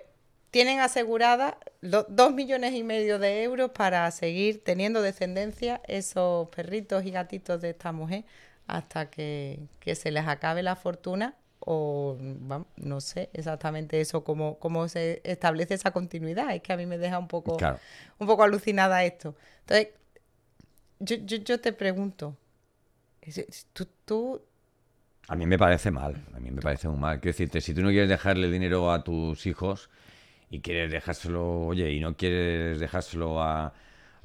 tienen 0.52 0.80
asegurada 0.80 1.58
do- 1.82 2.06
dos 2.10 2.34
millones 2.34 2.74
y 2.76 2.84
medio 2.84 3.20
de 3.20 3.44
euros 3.44 3.72
para 3.72 4.12
seguir 4.12 4.64
teniendo 4.64 5.02
descendencia 5.02 5.82
esos 5.88 6.50
perritos 6.50 7.06
y 7.06 7.12
gatitos 7.12 7.62
de 7.62 7.72
esta 7.72 7.92
mujer 7.92 8.24
hasta 8.68 9.10
que, 9.10 9.62
que 9.80 9.96
se 9.96 10.12
les 10.12 10.28
acabe 10.28 10.64
la 10.64 10.76
fortuna 10.76 11.36
o 11.69 12.17
vamos, 12.19 12.67
no 12.77 13.01
sé 13.01 13.30
exactamente 13.34 13.99
eso 14.01 14.23
cómo, 14.23 14.58
cómo 14.60 14.88
se 14.88 15.21
establece 15.25 15.73
esa 15.75 15.91
continuidad 15.91 16.56
es 16.56 16.62
que 16.62 16.73
a 16.73 16.77
mí 16.77 16.86
me 16.86 16.97
deja 16.97 17.19
un 17.19 17.27
poco 17.27 17.58
Claro. 17.58 17.80
un 18.19 18.27
poco 18.27 18.43
alucinada 18.43 19.03
esto 19.03 19.36
entonces 19.62 19.89
yo, 20.99 21.15
yo, 21.17 21.38
yo 21.38 21.60
te 21.60 21.73
pregunto 21.73 22.36
tú, 23.73 23.88
tú 24.06 24.41
A 25.27 25.36
mí 25.36 25.45
me 25.45 25.58
parece 25.58 25.91
mal, 25.91 26.15
a 26.34 26.39
mí 26.39 26.51
me 26.51 26.62
parece 26.62 26.88
muy 26.88 26.97
mal. 26.99 27.19
Quiero 27.19 27.34
decirte, 27.34 27.60
si 27.62 27.73
tú 27.73 27.82
no 27.82 27.89
quieres 27.89 28.10
dejarle 28.10 28.49
dinero 28.49 28.91
a 28.91 29.03
tus 29.03 29.45
hijos 29.45 29.89
y 30.49 30.62
quieres 30.62 30.91
dejárselo, 30.91 31.67
oye, 31.67 31.91
y 31.93 31.99
no 32.01 32.15
quieres 32.17 32.80
dejárselo 32.80 33.41
a, 33.43 33.73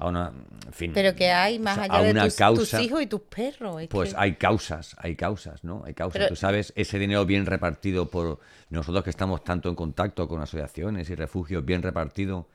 a 0.03 0.09
una, 0.09 0.31
en 0.67 0.73
fin, 0.73 0.91
pero 0.93 1.15
que 1.15 1.31
hay 1.31 1.59
más 1.59 1.77
allá 1.77 2.01
de 2.01 2.13
tus, 2.55 2.73
hijos 2.75 3.01
y 3.01 3.07
tus 3.07 3.21
perros 3.21 3.81
es 3.81 3.87
Pues 3.87 4.13
que- 4.13 4.19
hay 4.19 4.35
causas, 4.35 4.95
hay 4.99 5.15
causas, 5.15 5.63
¿no? 5.63 5.83
Hay 5.85 5.93
causas. 5.93 6.13
Pero- 6.17 6.27
Tú 6.29 6.35
sabes, 6.35 6.73
ese 6.75 6.99
dinero 6.99 7.25
bien 7.25 7.45
repartido 7.45 8.09
por 8.09 8.39
nosotros 8.69 9.03
que 9.03 9.09
estamos 9.09 9.43
tanto 9.43 9.69
en 9.69 9.75
contacto 9.75 10.27
con 10.27 10.41
asociaciones 10.41 11.09
y 11.09 11.15
refugios, 11.15 11.63
bien 11.65 11.81
repartido, 11.81 12.47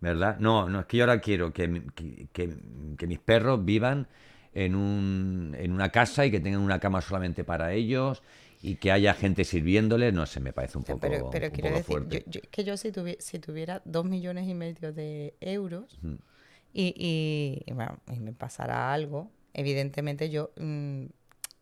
¿verdad? 0.00 0.38
No, 0.38 0.68
no, 0.68 0.80
es 0.80 0.86
que 0.86 0.96
yo 0.98 1.04
ahora 1.04 1.20
quiero 1.20 1.52
que, 1.52 1.82
que, 1.94 2.26
que- 2.32 2.54
que 2.96 3.06
mis 3.06 3.18
perros 3.18 3.64
vivan 3.64 4.06
en, 4.54 4.74
un, 4.74 5.54
en 5.58 5.72
una 5.72 5.88
casa 5.90 6.24
y 6.26 6.30
que 6.30 6.40
tengan 6.40 6.60
una 6.60 6.78
cama 6.78 7.00
solamente 7.00 7.42
para 7.44 7.72
ellos 7.72 8.22
y 8.62 8.76
que 8.76 8.92
haya 8.92 9.12
gente 9.12 9.44
sirviéndoles, 9.44 10.14
no 10.14 10.24
sé, 10.24 10.40
me 10.40 10.52
parece 10.54 10.78
un 10.78 10.84
poco, 10.84 11.00
pero, 11.00 11.28
pero 11.30 11.46
un 11.48 11.52
quiero 11.52 11.68
poco 11.68 11.78
decir, 11.78 11.84
fuerte. 12.08 12.24
yo- 12.28 12.40
que 12.50 12.64
yo 12.64 12.76
si, 12.78 12.92
tuvi- 12.92 13.18
si 13.18 13.38
tuviera 13.38 13.82
dos 13.84 14.04
millones 14.06 14.48
y 14.48 14.54
medio 14.54 14.90
de 14.92 15.34
euros 15.40 15.98
y, 16.74 17.62
y, 17.66 17.72
bueno, 17.72 17.98
y 18.12 18.20
me 18.20 18.32
pasara 18.32 18.92
algo, 18.92 19.30
evidentemente 19.54 20.28
yo, 20.30 20.50
mm, 20.58 21.04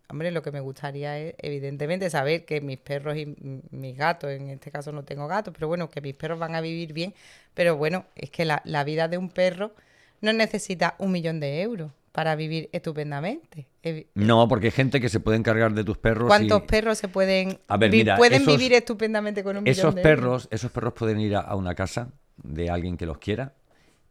hombre, 0.08 0.30
lo 0.30 0.42
que 0.42 0.52
me 0.52 0.60
gustaría 0.60 1.18
es, 1.18 1.34
evidentemente, 1.38 2.10
saber 2.10 2.44
que 2.44 2.60
mis 2.60 2.78
perros 2.78 3.16
y 3.16 3.34
mis 3.70 3.96
gatos, 3.96 4.30
en 4.30 4.48
este 4.50 4.70
caso 4.70 4.92
no 4.92 5.04
tengo 5.04 5.26
gatos, 5.28 5.54
pero 5.54 5.68
bueno, 5.68 5.88
que 5.90 6.00
mis 6.00 6.16
perros 6.16 6.38
van 6.38 6.54
a 6.54 6.60
vivir 6.60 6.92
bien, 6.92 7.14
pero 7.54 7.76
bueno, 7.76 8.06
es 8.16 8.30
que 8.30 8.44
la, 8.44 8.62
la 8.64 8.84
vida 8.84 9.08
de 9.08 9.18
un 9.18 9.28
perro 9.30 9.72
no 10.20 10.32
necesita 10.32 10.94
un 10.98 11.12
millón 11.12 11.40
de 11.40 11.62
euros 11.62 11.92
para 12.12 12.36
vivir 12.36 12.68
estupendamente. 12.72 13.66
No, 14.14 14.46
porque 14.46 14.66
hay 14.66 14.70
gente 14.72 15.00
que 15.00 15.08
se 15.08 15.18
puede 15.18 15.38
encargar 15.38 15.72
de 15.72 15.82
tus 15.82 15.96
perros 15.98 16.28
¿Cuántos 16.28 16.62
y 16.62 16.66
perros 16.66 16.98
se 16.98 17.08
pueden, 17.08 17.58
A 17.68 17.76
ver, 17.78 17.90
mira, 17.90 18.16
pueden 18.16 18.42
esos- 18.42 18.56
vivir 18.58 18.74
estupendamente 18.74 19.42
con 19.42 19.56
un 19.56 19.64
millón 19.64 19.76
esos 19.78 19.94
de 19.94 20.02
euros? 20.02 20.18
perros, 20.20 20.48
esos 20.50 20.70
perros 20.70 20.92
pueden 20.92 21.20
ir 21.20 21.34
a, 21.36 21.40
a 21.40 21.56
una 21.56 21.74
casa 21.74 22.12
de 22.42 22.68
alguien 22.70 22.96
que 22.96 23.06
los 23.06 23.18
quiera 23.18 23.54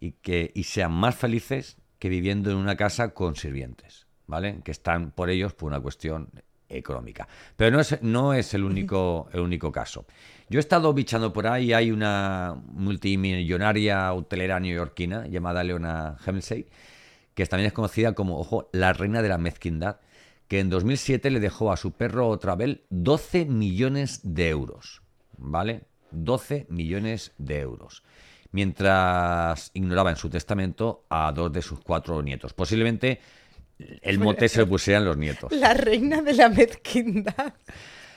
y 0.02 0.14
que 0.14 0.52
y 0.54 0.64
sean 0.64 0.92
más 0.92 1.16
felices 1.16 1.78
que 2.00 2.10
viviendo 2.10 2.52
en 2.52 2.58
una 2.58 2.76
casa 2.76 3.14
con 3.14 3.38
sirvientes, 3.38 4.08
¿vale? 4.28 4.60
Que 4.66 4.72
están 4.72 5.12
por 5.12 5.30
ellos 5.30 5.54
por 5.54 5.70
una 5.70 5.80
cuestión 5.80 6.30
económica. 6.68 7.28
Pero 7.56 7.72
no 7.72 7.80
es, 7.80 8.02
no 8.02 8.34
es 8.34 8.54
el 8.54 8.64
único 8.64 9.30
el 9.34 9.40
único 9.40 9.72
caso. 9.72 10.06
Yo 10.50 10.60
he 10.60 10.62
estado 10.62 10.94
bichando 10.94 11.32
por 11.32 11.48
ahí, 11.48 11.72
hay 11.72 11.92
una 11.92 12.62
multimillonaria 12.74 14.12
hotelera 14.14 14.60
neoyorquina 14.60 15.28
llamada 15.28 15.64
Leona 15.64 16.18
Hemsey, 16.26 16.68
que 17.34 17.46
también 17.46 17.68
es 17.68 17.74
conocida 17.74 18.14
como, 18.14 18.40
ojo, 18.40 18.70
la 18.74 18.92
reina 18.92 19.22
de 19.22 19.30
la 19.30 19.38
mezquindad, 19.38 20.02
que 20.48 20.60
en 20.60 20.70
2007 20.70 21.30
le 21.30 21.40
dejó 21.40 21.72
a 21.72 21.78
su 21.78 21.92
perro 21.92 22.38
Travel 22.38 22.84
12 22.90 23.46
millones 23.46 24.20
de 24.24 24.50
euros, 24.50 25.02
¿vale? 25.38 25.84
12 26.12 26.66
millones 26.70 27.32
de 27.38 27.60
euros. 27.60 28.04
Mientras 28.52 29.72
ignoraba 29.74 30.10
en 30.10 30.16
su 30.18 30.30
testamento 30.30 31.06
a 31.10 31.32
dos 31.34 31.52
de 31.52 31.62
sus 31.62 31.80
cuatro 31.80 32.22
nietos. 32.22 32.54
Posiblemente 32.54 33.20
el 34.02 34.20
mote 34.20 34.48
se 34.50 34.60
lo 34.60 34.68
pusieran 34.68 35.06
los 35.06 35.18
nietos. 35.18 35.52
La 35.52 35.74
reina 35.74 36.22
de 36.22 36.34
la 36.34 36.50
mezquindad. 36.50 37.54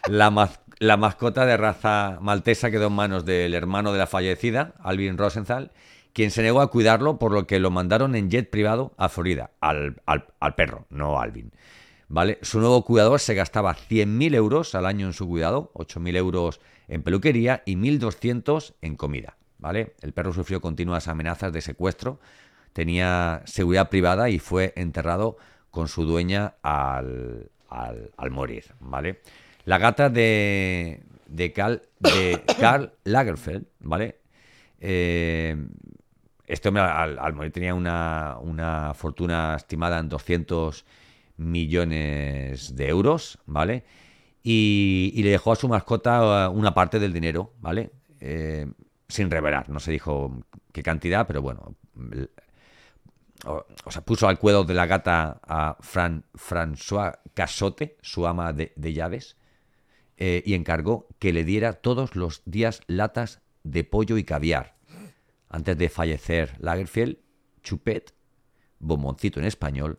La, 0.09 0.31
maz- 0.31 0.61
la 0.79 0.97
mascota 0.97 1.47
de 1.47 1.57
raza 1.57 2.18
maltesa 2.20 2.70
quedó 2.70 2.88
en 2.88 2.92
manos 2.94 3.25
del 3.25 3.55
hermano 3.55 3.92
de 3.92 3.99
la 3.99 4.07
fallecida, 4.07 4.75
Alvin 4.81 5.16
Rosenthal, 5.16 5.73
quien 6.12 6.31
se 6.31 6.42
negó 6.42 6.61
a 6.61 6.70
cuidarlo, 6.70 7.18
por 7.18 7.33
lo 7.33 7.47
que 7.47 7.59
lo 7.59 7.70
mandaron 7.70 8.14
en 8.14 8.31
jet 8.31 8.51
privado 8.51 8.92
a 8.99 9.09
Florida, 9.09 9.51
al, 9.61 10.03
al- 10.07 10.27
al 10.40 10.55
perro, 10.55 10.87
no 10.90 11.18
a 11.18 11.23
Alvin. 11.23 11.53
¿Vale? 12.09 12.38
Su 12.42 12.61
nuevo 12.61 12.85
cuidador 12.85 13.18
se 13.18 13.35
gastaba 13.35 13.75
100.000 13.75 14.35
euros 14.35 14.75
al 14.75 14.85
año 14.85 15.07
en 15.07 15.14
su 15.14 15.27
cuidado, 15.27 15.73
8.000 15.75 16.16
euros 16.16 16.61
en 16.87 17.03
peluquería 17.03 17.62
y 17.64 17.77
1.200 17.77 18.75
en 18.83 18.97
comida. 18.97 19.37
¿Vale? 19.64 19.94
El 20.03 20.12
perro 20.12 20.31
sufrió 20.35 20.61
continuas 20.61 21.09
amenazas 21.09 21.50
de 21.50 21.62
secuestro, 21.62 22.20
tenía 22.74 23.40
seguridad 23.46 23.88
privada 23.88 24.29
y 24.29 24.38
fue 24.38 24.74
enterrado 24.77 25.38
con 25.70 25.88
su 25.88 26.05
dueña 26.05 26.57
al, 26.62 27.50
al- 27.70 28.11
al 28.18 28.31
morir, 28.31 28.64
¿vale? 28.81 29.22
La 29.64 29.79
gata 29.79 30.11
de, 30.11 31.00
de, 31.29 31.53
Karl, 31.55 31.81
de 31.98 32.42
Karl 32.61 32.92
Lagerfeld, 33.05 33.64
¿vale? 33.81 34.18
Eh, 34.81 35.57
este 36.46 36.68
hombre 36.68 36.83
al, 36.83 37.18
al 37.18 37.33
morir 37.33 37.50
tenía 37.50 37.72
una, 37.74 38.37
una 38.42 38.92
fortuna 38.92 39.55
estimada 39.57 39.98
en 39.98 40.11
200 40.11 40.85
millones 41.38 42.77
de 42.77 42.87
euros, 42.88 43.38
¿vale? 43.46 43.85
Y, 44.42 45.11
y 45.14 45.22
le 45.22 45.31
dejó 45.31 45.53
a 45.53 45.57
su 45.57 45.68
mascota 45.70 46.44
eh, 46.44 46.48
una 46.48 46.74
parte 46.74 46.98
del 46.98 47.14
dinero, 47.14 47.55
¿vale? 47.62 47.92
Eh, 48.20 48.66
sin 49.08 49.30
revelar, 49.30 49.68
no 49.68 49.80
se 49.80 49.92
dijo 49.92 50.44
qué 50.72 50.82
cantidad, 50.82 51.26
pero 51.26 51.42
bueno, 51.42 51.76
o, 53.44 53.90
sea, 53.90 54.02
puso 54.02 54.28
al 54.28 54.38
cuidado 54.38 54.64
de 54.64 54.74
la 54.74 54.86
gata 54.86 55.40
a 55.46 55.76
Fran, 55.80 56.24
François 56.34 57.18
Casote, 57.34 57.96
su 58.00 58.26
ama 58.26 58.52
de, 58.52 58.92
llaves, 58.92 59.36
eh, 60.16 60.42
y 60.46 60.54
encargó 60.54 61.08
que 61.18 61.32
le 61.32 61.44
diera 61.44 61.74
todos 61.74 62.16
los 62.16 62.42
días 62.46 62.82
latas 62.86 63.42
de 63.62 63.84
pollo 63.84 64.16
y 64.16 64.24
caviar. 64.24 64.76
Antes 65.48 65.76
de 65.76 65.88
fallecer 65.88 66.56
Lagerfeld, 66.58 67.18
Chupet, 67.62 68.14
bomboncito 68.78 69.40
en 69.40 69.46
español, 69.46 69.98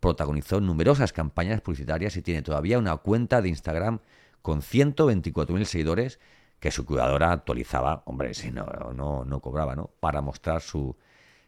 protagonizó 0.00 0.60
numerosas 0.60 1.12
campañas 1.12 1.60
publicitarias 1.60 2.16
y 2.16 2.22
tiene 2.22 2.42
todavía 2.42 2.78
una 2.78 2.96
cuenta 2.98 3.40
de 3.40 3.48
Instagram 3.48 4.00
con 4.42 4.60
124.000 4.60 5.64
seguidores 5.64 6.20
que 6.64 6.70
su 6.70 6.86
cuidadora 6.86 7.30
actualizaba, 7.30 8.00
hombre, 8.06 8.32
si 8.32 8.50
no, 8.50 8.64
no, 8.94 9.22
no 9.26 9.40
cobraba, 9.40 9.76
¿no? 9.76 9.90
Para 10.00 10.22
mostrar 10.22 10.62
su 10.62 10.96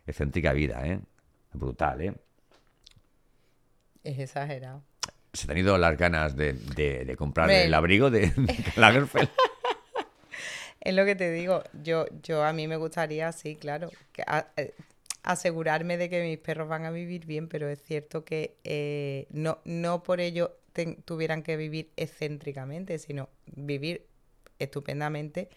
excéntrica 0.06 0.52
vida, 0.52 0.86
¿eh? 0.86 1.00
Brutal, 1.54 2.02
¿eh? 2.02 2.12
Es 4.04 4.18
exagerado. 4.18 4.82
Se 5.32 5.50
han 5.50 5.56
ido 5.56 5.78
las 5.78 5.96
ganas 5.96 6.36
de, 6.36 6.52
de- 6.52 7.06
de 7.06 7.16
comprar 7.16 7.50
el 7.50 7.72
abrigo 7.72 8.10
de, 8.10 8.26
de 8.30 8.64
Lagerfeld. 8.76 9.30
Es 10.82 10.94
lo 10.94 11.06
que 11.06 11.16
te 11.16 11.30
digo. 11.32 11.62
Yo, 11.82 12.04
yo 12.22 12.44
a 12.44 12.52
mí 12.52 12.68
me 12.68 12.76
gustaría, 12.76 13.32
sí, 13.32 13.56
claro, 13.56 13.88
que 14.12 14.22
a- 14.26 14.48
eh, 14.58 14.74
asegurarme 15.22 15.96
de 15.96 16.10
que 16.10 16.22
mis 16.24 16.36
perros 16.38 16.68
van 16.68 16.84
a 16.84 16.90
vivir 16.90 17.24
bien, 17.24 17.48
pero 17.48 17.70
es 17.70 17.82
cierto 17.82 18.22
que 18.22 18.58
eh, 18.64 19.28
no, 19.30 19.60
no 19.64 20.02
por 20.02 20.20
ello 20.20 20.58
ten- 20.74 21.00
tuvieran 21.06 21.42
que 21.42 21.56
vivir 21.56 21.90
excéntricamente, 21.96 22.98
sino 22.98 23.30
vivir 23.46 24.06
estupendamente, 24.58 25.48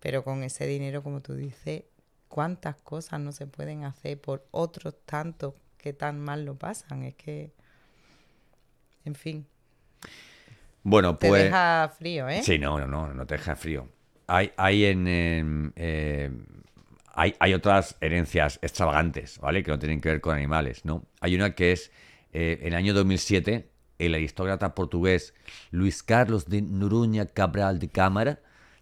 pero 0.00 0.24
con 0.24 0.42
ese 0.44 0.66
dinero, 0.66 1.02
como 1.02 1.22
tú 1.22 1.34
dices, 1.34 1.84
cuántas 2.28 2.76
cosas 2.76 3.20
no 3.20 3.32
se 3.32 3.46
pueden 3.46 3.84
hacer 3.84 4.20
por 4.20 4.46
otros 4.52 4.94
tantos 5.06 5.54
que 5.78 5.92
tan 5.94 6.20
mal 6.20 6.44
lo 6.44 6.56
pasan. 6.58 7.04
Es 7.04 7.14
que, 7.16 7.52
en 9.04 9.14
fin, 9.14 9.46
Bueno, 10.82 11.16
te 11.18 11.28
pues... 11.28 11.44
deja 11.44 11.92
frío, 11.98 12.28
¿eh? 12.28 12.42
Sí, 12.42 12.58
no, 12.58 12.78
no, 12.78 12.86
no, 12.86 13.12
no 13.12 13.26
te 13.26 13.34
deja 13.34 13.56
frío. 13.56 13.88
hay, 14.26 14.52
hay 14.56 14.84
en... 14.86 15.72
eh, 15.76 16.30
hay, 17.12 17.34
hay 17.40 17.54
otras 17.54 17.96
herencias 18.00 18.58
extravagantes, 18.62 19.38
¿vale? 19.40 19.62
Que 19.62 19.70
no 19.72 19.78
tienen 19.78 20.00
que 20.00 20.08
ver 20.10 20.20
con 20.20 20.34
animales, 20.36 20.84
¿no? 20.84 21.04
Hay 21.20 21.34
una 21.34 21.54
que 21.54 21.72
es, 21.72 21.90
eh, 22.32 22.58
en 22.62 22.68
el 22.68 22.74
año 22.74 22.94
2007, 22.94 23.68
el 24.00 24.14
aristócrata 24.14 24.74
portugués 24.74 25.34
Luis 25.70 26.02
Carlos 26.02 26.46
de 26.46 26.62
Noronha 26.62 27.26
Cabral 27.26 27.78
de 27.78 27.88
Cámara, 27.88 28.40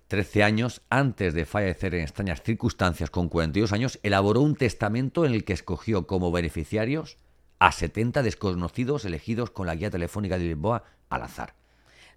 13 0.09 0.43
años 0.43 0.81
antes 0.89 1.35
de 1.35 1.45
fallecer 1.45 1.95
en 1.95 2.03
extrañas 2.03 2.43
circunstancias, 2.43 3.11
con 3.11 3.29
42 3.29 3.73
años, 3.73 3.99
elaboró 4.03 4.41
un 4.41 4.55
testamento 4.57 5.27
en 5.27 5.35
el 5.35 5.45
que 5.45 5.53
escogió 5.53 6.07
como 6.07 6.33
beneficiarios 6.33 7.19
a 7.59 7.73
70 7.73 8.23
desconocidos 8.23 9.05
elegidos 9.05 9.51
con 9.51 9.67
la 9.67 9.75
guía 9.75 9.91
telefónica 9.91 10.39
de 10.39 10.45
Lisboa 10.45 10.85
al 11.11 11.23
azar. 11.23 11.55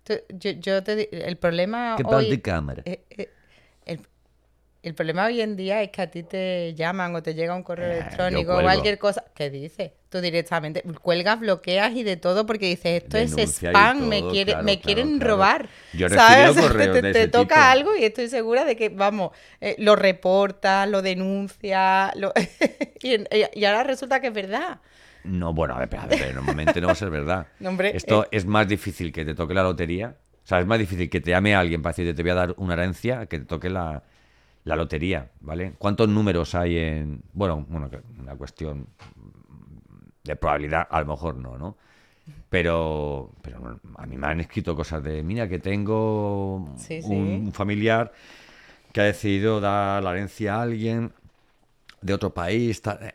Tú- 0.04 0.14
Yo, 0.30 0.52
yo 0.52 0.84
te 0.84 0.96
di- 0.96 1.08
el 1.12 1.38
problema 1.38 1.96
Cabral 1.98 2.26
hoy, 2.26 2.30
de 2.30 2.42
Cámara. 2.42 2.84
eh, 2.86 3.04
eh, 3.10 3.30
el 4.84 4.96
problema 4.96 5.26
hoy 5.26 5.42
en 5.42 5.56
día 5.56 5.84
es 5.84 5.90
que 5.90 6.02
a 6.02 6.10
ti 6.10 6.24
te 6.24 6.74
llaman 6.74 7.14
o 7.16 7.22
te 7.22 7.36
llega 7.36 7.56
un 7.56 7.62
correo 7.62 7.92
Eh, 7.92 8.00
electrónico 8.00 8.58
o 8.58 8.62
cualquier 8.62 8.98
cosa. 8.98 9.24
¿Qué 9.36 9.52
dices? 9.52 9.92
Tú 10.10 10.22
directamente 10.22 10.82
cuelgas, 11.02 11.40
bloqueas 11.40 11.94
y 11.94 12.04
de 12.04 12.18
todo 12.18 12.48
porque 12.48 12.66
dices 12.66 13.04
esto 13.04 13.18
es 13.18 13.36
Denuncia 13.36 13.70
spam, 13.70 14.08
me, 14.08 14.28
quiere, 14.30 14.54
claro, 14.54 14.66
me 14.66 14.74
claro, 14.74 14.86
quieren 14.86 15.20
claro. 15.20 15.36
robar. 15.36 15.70
Yo 15.94 16.10
¿sabes? 16.10 16.58
O 16.58 16.74
sea, 16.74 16.92
te, 16.92 17.02
de 17.02 17.14
te 17.14 17.28
toca 17.28 17.56
tipo. 17.56 17.68
algo 17.68 17.96
y 17.96 18.06
estoy 18.06 18.28
segura 18.28 18.66
de 18.66 18.76
que, 18.76 18.90
vamos, 18.90 19.32
eh, 19.60 19.76
lo 19.78 19.96
reportas, 19.96 20.90
lo 20.90 21.04
denuncias, 21.04 22.16
lo... 22.16 22.34
y, 23.04 23.66
ahora 23.66 23.84
resulta 23.84 24.20
que 24.20 24.28
es 24.28 24.34
verdad. 24.34 24.80
No, 25.24 25.54
bueno, 25.54 25.76
a 25.76 25.80
ver, 25.80 25.96
a 25.96 26.08
ver, 26.08 26.24
a 26.24 26.34
normalmente 26.34 26.82
no 26.82 26.88
va 26.88 26.94
a 26.94 26.96
ser 26.96 27.12
verdad. 27.12 27.46
No, 27.60 27.70
hombre, 27.70 27.96
Esto 27.96 28.24
eh. 28.24 28.30
es 28.32 28.46
más 28.48 28.68
difícil 28.68 29.12
que 29.12 29.24
te 29.26 29.36
toque 29.36 29.54
la 29.54 29.62
lotería. 29.62 30.16
O 30.44 30.48
sea, 30.48 30.60
es 30.60 30.66
más 30.66 30.80
difícil 30.80 31.08
que 31.08 31.22
te 31.22 31.30
llame 31.30 31.54
alguien 31.54 31.84
para 31.84 31.94
decirte 31.94 32.16
te 32.16 32.24
voy 32.24 32.32
a 32.32 32.36
dar 32.36 32.56
una 32.58 32.74
herencia 32.74 33.28
que 33.28 33.38
te 33.38 33.46
toque 33.46 33.70
la, 33.70 34.02
la 34.64 34.76
lotería, 34.76 35.32
¿vale? 35.42 35.74
¿Cuántos 35.78 36.08
números 36.08 36.54
hay 36.56 36.78
en...? 36.78 37.22
Bueno, 37.34 37.66
bueno, 37.68 37.90
una 38.20 38.36
cuestión 38.36 38.88
de 40.24 40.36
probabilidad, 40.36 40.88
a 40.90 41.00
lo 41.02 41.08
mejor 41.08 41.36
no, 41.36 41.58
¿no? 41.58 41.78
Pero, 42.50 43.32
pero 43.42 43.80
a 43.96 44.06
mí 44.06 44.18
me 44.18 44.28
han 44.28 44.42
escrito 44.42 44.76
cosas 44.76 45.04
de, 45.04 45.24
mira, 45.24 45.48
que 45.48 45.60
tengo 45.60 46.74
Sí, 46.78 47.02
sí. 47.02 47.08
un 47.10 47.52
familiar 47.54 48.12
que 48.92 49.02
ha 49.02 49.06
decidido 49.06 49.60
dar 49.62 50.04
la 50.04 50.12
herencia 50.12 50.56
a 50.56 50.62
alguien 50.64 51.12
de 52.02 52.14
otro 52.14 52.34
país, 52.34 52.82
tal. 52.82 53.14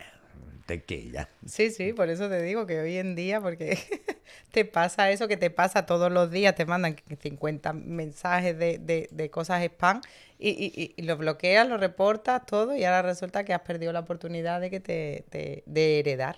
Eh, 0.68 0.78
Tequilla. 0.78 1.28
Sí, 1.46 1.70
sí, 1.70 1.92
por 1.92 2.08
eso 2.10 2.28
te 2.28 2.42
digo 2.42 2.66
que 2.66 2.80
hoy 2.80 2.96
en 2.96 3.14
día, 3.14 3.40
porque 3.40 3.78
te 4.52 4.64
pasa 4.64 5.10
eso 5.10 5.28
que 5.28 5.36
te 5.36 5.50
pasa 5.50 5.86
todos 5.86 6.10
los 6.10 6.30
días, 6.30 6.54
te 6.56 6.66
mandan 6.66 6.96
50 7.22 7.72
mensajes 7.72 8.58
de, 8.58 8.78
de- 8.78 9.08
de 9.12 9.30
cosas 9.30 9.62
spam 9.62 10.00
y, 10.38 10.50
y, 10.50 10.94
y- 10.96 11.02
lo 11.02 11.16
bloqueas, 11.16 11.68
lo 11.68 11.76
reportas, 11.76 12.44
todo, 12.46 12.76
y 12.76 12.84
ahora 12.84 13.02
resulta 13.02 13.44
que 13.44 13.54
has 13.54 13.60
perdido 13.62 13.92
la 13.92 14.00
oportunidad 14.00 14.60
de 14.60 14.70
que 14.70 14.80
te, 14.80 15.24
te- 15.30 15.62
de 15.66 16.00
heredar 16.00 16.36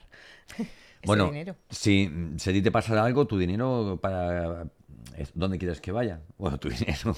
ese 1.03 1.07
Bueno, 1.07 1.25
dinero. 1.25 1.57
si, 1.71 2.11
si 2.37 2.51
a 2.51 2.53
ti 2.53 2.61
te 2.62 2.71
pasa 2.71 3.03
algo, 3.03 3.27
tu 3.27 3.38
dinero 3.38 3.99
para... 4.01 4.67
¿Dónde 5.35 5.59
quieres 5.59 5.81
que 5.81 5.91
vaya? 5.91 6.21
Bueno, 6.37 6.59
tu 6.59 6.69
dinero. 6.71 7.17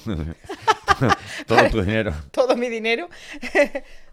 Todo 1.47 1.69
tu 1.69 1.83
dinero. 1.83 2.15
Todo 2.31 2.57
mi 2.57 2.69
dinero, 2.69 3.09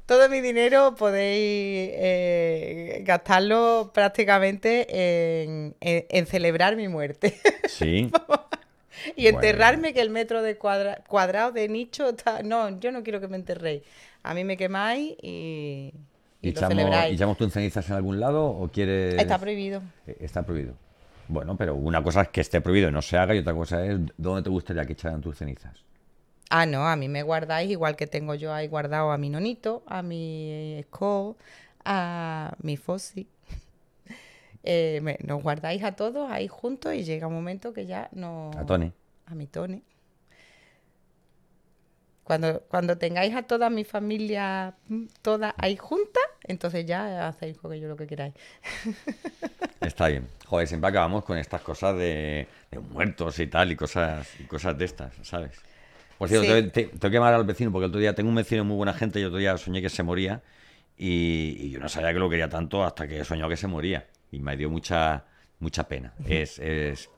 todo 0.07 0.27
mi 0.29 0.41
dinero 0.41 0.95
podéis 0.95 1.91
eh, 1.93 3.01
gastarlo 3.05 3.91
prácticamente 3.93 5.43
en, 5.43 5.75
en- 5.81 6.05
en 6.09 6.25
celebrar 6.25 6.75
mi 6.75 6.87
muerte. 6.87 7.39
Sí. 7.67 8.09
Y 9.15 9.23
Bueno. 9.23 9.37
enterrarme 9.37 9.93
que 9.93 10.01
el 10.01 10.09
metro 10.09 10.41
de 10.41 10.57
cuadra- 10.57 11.03
cuadrado 11.07 11.51
de 11.51 11.67
nicho 11.69 12.09
está... 12.09 12.41
No, 12.41 12.79
yo 12.79 12.91
no 12.91 13.03
quiero 13.03 13.19
que 13.21 13.27
me 13.27 13.35
enterréis. 13.37 13.83
A 14.23 14.33
mí 14.33 14.43
me 14.43 14.57
quemáis 14.57 15.15
y, 15.21 15.93
y 16.41 16.49
¿Y 16.49 16.51
lo 16.53 16.57
echamos, 16.57 16.69
celebráis. 16.75 17.11
¿y 17.11 17.15
echamos 17.15 17.37
tú 17.37 17.43
en 17.43 17.51
cenizas 17.51 17.87
en 17.89 17.95
algún 17.95 18.19
lado 18.19 18.45
o 18.47 18.67
quieres...? 18.69 19.13
Está 19.15 19.37
prohibido. 19.37 19.83
Eh, 20.07 20.17
Está 20.21 20.43
prohibido. 20.43 20.73
Bueno, 21.27 21.55
pero 21.57 21.75
una 21.75 22.01
cosa 22.01 22.21
es 22.23 22.29
que 22.29 22.41
esté 22.41 22.59
prohibido 22.61 22.89
y 22.89 22.91
no 22.91 23.01
se 23.01 23.17
haga 23.17 23.35
y 23.35 23.39
otra 23.39 23.53
cosa 23.53 23.85
es 23.85 23.99
dónde 24.17 24.41
te 24.43 24.49
gustaría 24.49 24.85
que 24.85 24.93
echaran 24.93 25.21
tus 25.21 25.37
cenizas. 25.37 25.73
Ah, 26.49 26.65
no, 26.65 26.87
a 26.87 26.95
mí 26.95 27.09
me 27.09 27.23
guardáis 27.23 27.69
igual 27.69 27.95
que 27.95 28.07
tengo 28.07 28.33
yo 28.35 28.53
ahí 28.53 28.67
guardado 28.67 29.11
a 29.11 29.17
mi 29.17 29.29
nonito, 29.29 29.83
a 29.85 30.01
mi 30.01 30.79
Skull, 30.83 31.35
a 31.85 32.53
mi 32.61 32.77
Fossi. 32.77 33.27
Eh, 34.69 34.99
me- 35.01 35.17
nos 35.23 35.41
guardáis 35.41 35.81
a 35.85 35.93
todos 35.95 36.29
ahí 36.29 36.49
juntos 36.49 36.93
y 36.93 37.05
llega 37.05 37.27
un 37.27 37.33
momento 37.33 37.71
que 37.71 37.85
ya 37.85 38.09
no... 38.11 38.51
A 38.57 38.65
Tony. 38.65 38.91
A 39.27 39.33
mi 39.33 39.47
Tony. 39.47 39.81
Cuando, 42.25 42.59
cuando 42.67 42.97
tengáis 42.97 43.33
a 43.33 43.43
toda 43.43 43.69
mi 43.69 43.85
familia, 43.85 44.73
mm, 44.89 45.05
toda 45.21 45.55
ahí 45.57 45.77
junta, 45.77 46.19
entonces 46.43 46.85
ya 46.85 47.29
hacéis 47.29 47.57
con 47.57 47.71
ello 47.71 47.87
lo 47.87 47.95
que 47.95 48.07
queráis. 48.07 48.33
Está 49.79 50.09
bien. 50.09 50.27
Joder, 50.47 50.67
siempre 50.67 50.89
acabamos 50.89 51.23
con 51.23 51.37
estas 51.37 51.61
cosas 51.61 51.95
de, 51.95 52.47
de 52.69 52.79
muertos 52.79 53.39
y 53.39 53.47
tal, 53.47 53.71
y 53.71 53.77
cosas, 53.77 54.27
y 54.37 54.43
cosas 54.43 54.77
de 54.77 54.83
estas, 54.83 55.13
¿sabes? 55.21 55.51
Por 56.17 56.29
cierto, 56.29 56.45
Sí. 56.45 56.53
tengo, 56.53 56.71
te- 56.71 56.85
tengo 56.85 56.99
que 57.01 57.09
llamar 57.09 57.33
al 57.33 57.43
vecino, 57.45 57.71
porque 57.71 57.85
el 57.85 57.89
otro 57.89 57.99
día 58.01 58.13
tengo 58.15 58.29
un 58.29 58.35
vecino 58.35 58.63
muy 58.65 58.75
buena 58.75 58.93
gente 58.93 59.19
y 59.19 59.21
el 59.23 59.27
otro 59.27 59.39
día 59.39 59.57
soñé 59.57 59.81
que 59.81 59.89
se 59.89 60.03
moría, 60.03 60.41
y, 60.97 61.55
y 61.59 61.69
yo 61.69 61.79
no 61.79 61.87
sabía 61.89 62.11
que 62.13 62.19
lo 62.19 62.29
quería 62.29 62.49
tanto 62.49 62.83
hasta 62.83 63.07
que 63.07 63.23
soñó 63.23 63.47
que 63.47 63.57
se 63.57 63.67
moría, 63.67 64.07
y 64.31 64.39
me 64.39 64.57
dio 64.57 64.69
mucha, 64.69 65.25
mucha 65.59 65.87
pena. 65.87 66.13
Es, 66.25 66.57
es, 66.59 67.09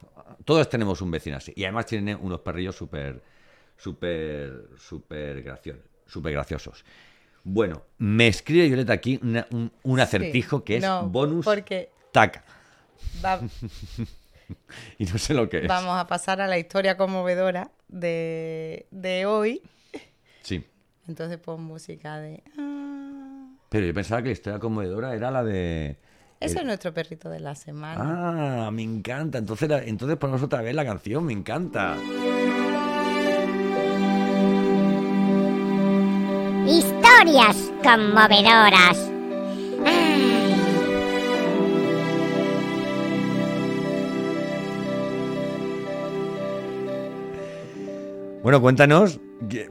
todos 0.45 0.69
tenemos 0.69 1.01
un 1.01 1.11
vecino 1.11 1.37
así, 1.37 1.53
y 1.55 1.63
además 1.63 1.85
tiene 1.85 2.13
unos 2.15 2.41
perrillos 2.41 2.75
súper, 2.75 3.21
súper, 3.77 4.67
súper 4.77 5.41
graciosos, 5.43 5.83
súper 6.05 6.33
graciosos. 6.33 6.83
Bueno, 7.45 7.83
me 7.99 8.27
escribe 8.27 8.67
Violeta 8.67 8.91
aquí 8.93 9.17
una- 9.23 9.47
un, 9.51 9.71
un 9.83 9.99
acertijo 10.01 10.63
que 10.63 10.77
es 10.77 10.83
No, 10.83 11.07
bonus 11.07 11.45
porque- 11.45 11.89
taca. 12.11 12.43
Va- 13.23 13.39
Y 14.97 15.05
no 15.05 15.17
sé 15.17 15.33
lo 15.33 15.47
que 15.49 15.59
es. 15.59 15.67
vamos 15.67 15.97
a 15.99 16.07
pasar 16.07 16.41
a 16.41 16.47
la 16.47 16.57
historia 16.57 16.97
conmovedora 16.97 17.71
de, 17.87 18.85
de 18.91 19.25
hoy. 19.25 19.61
Sí. 20.43 20.65
Entonces 21.07 21.37
pon 21.37 21.63
música 21.63 22.19
de... 22.19 22.43
ah. 22.57 23.47
Pero 23.69 23.85
yo 23.85 23.93
pensaba 23.93 24.21
que 24.21 24.29
la 24.29 24.33
historia 24.33 24.59
conmovedora 24.59 25.13
era 25.13 25.29
la 25.31 25.43
de. 25.43 25.97
Ese 26.39 26.53
el- 26.55 26.59
es 26.61 26.65
nuestro 26.65 26.93
perrito 26.93 27.29
de 27.29 27.39
la 27.39 27.53
semana. 27.55 28.65
Ah, 28.67 28.71
me 28.71 28.81
encanta. 28.81 29.37
Entonces, 29.37 29.69
la- 29.69 29.83
entonces 29.83 30.17
ponemos 30.17 30.41
otra 30.41 30.61
vez 30.61 30.73
la 30.73 30.85
canción, 30.85 31.23
me 31.25 31.33
encanta. 31.33 31.95
Historias 36.67 37.71
conmovedoras. 37.83 39.08
Bueno, 48.49 48.63
cuéntanos. 48.63 49.19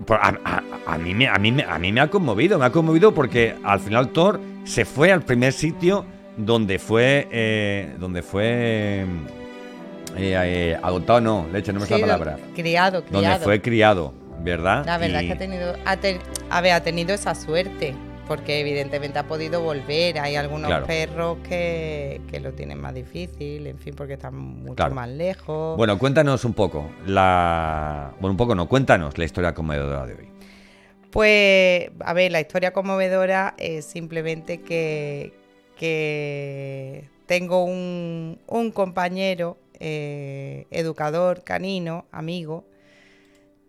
A, 0.09 0.29
a- 0.45 0.63
a 0.87 0.99
mí 0.99 1.13
me, 1.13 1.27
a, 1.27 1.37
mí 1.37 1.51
me, 1.51 1.65
a 1.65 1.81
mí 1.81 1.91
me 1.91 2.01
ha 2.01 2.07
conmovido, 2.09 2.61
me 2.61 2.65
ha 2.67 2.71
conmovido 2.71 3.13
porque 3.13 3.57
al 3.65 3.81
final 3.81 4.11
Thor 4.11 4.41
se 4.63 4.85
fue 4.85 5.11
al 5.11 5.23
primer 5.23 5.53
sitio 5.53 6.07
donde 6.37 6.79
fue. 6.79 7.27
eh, 7.33 7.97
donde 7.99 8.23
fue. 8.23 9.05
eh, 9.05 9.07
eh, 10.17 10.79
adoptado, 10.81 11.21
no, 11.21 11.47
leche, 11.53 11.73
no 11.73 11.81
me 11.81 11.87
Sí, 11.87 11.95
es 11.95 12.01
la 12.03 12.07
palabra. 12.07 12.37
Criado, 12.55 13.05
criado. 13.05 13.25
Donde 13.31 13.45
fue 13.45 13.61
criado, 13.61 14.15
¿verdad? 14.45 14.87
La 14.87 14.97
verdad 14.97 15.23
es 15.23 15.27
que 15.27 15.33
ha 15.33 15.39
tenido, 15.39 15.75
ha 15.85 15.97
te- 15.97 16.21
a 16.49 16.61
ver, 16.61 16.71
ha 16.75 16.81
tenido 16.85 17.13
esa 17.13 17.35
suerte, 17.35 17.97
porque 18.29 18.61
evidentemente 18.61 19.19
ha 19.19 19.27
podido 19.27 19.63
volver. 19.63 20.19
Hay 20.21 20.37
algunos 20.37 20.69
Claro. 20.69 20.87
perros 20.87 21.39
que, 21.49 22.21
que 22.31 22.39
lo 22.39 22.53
tienen 22.53 22.79
más 22.81 22.95
difícil, 22.95 23.67
en 23.67 23.79
fin, 23.79 23.95
porque 23.97 24.13
están 24.13 24.37
mucho 24.37 24.77
Claro. 24.77 24.95
más 24.95 25.09
lejos. 25.09 25.77
Bueno, 25.77 25.99
cuéntanos 25.99 26.45
un 26.45 26.53
poco 26.53 26.91
la. 27.07 28.13
Bueno, 28.21 28.33
un 28.33 28.37
poco 28.37 28.55
no, 28.55 28.69
cuéntanos 28.69 29.17
la 29.19 29.25
historia 29.25 29.55
conmovedora 29.55 30.07
de 30.07 30.15
hoy. 30.15 30.29
Pues, 31.11 31.91
a 32.01 32.13
ver, 32.13 32.31
la 32.31 32.41
historia 32.41 32.73
conmovedora 32.73 33.55
es 33.57 33.87
simplemente 33.87 34.61
que, 34.61 35.33
que 35.77 37.09
tengo 37.27 37.65
un, 37.65 38.39
un 38.47 38.71
compañero, 38.73 39.57
eh, 39.81 40.67
educador 40.71 41.45
canino, 41.45 42.05
amigo, 42.13 42.65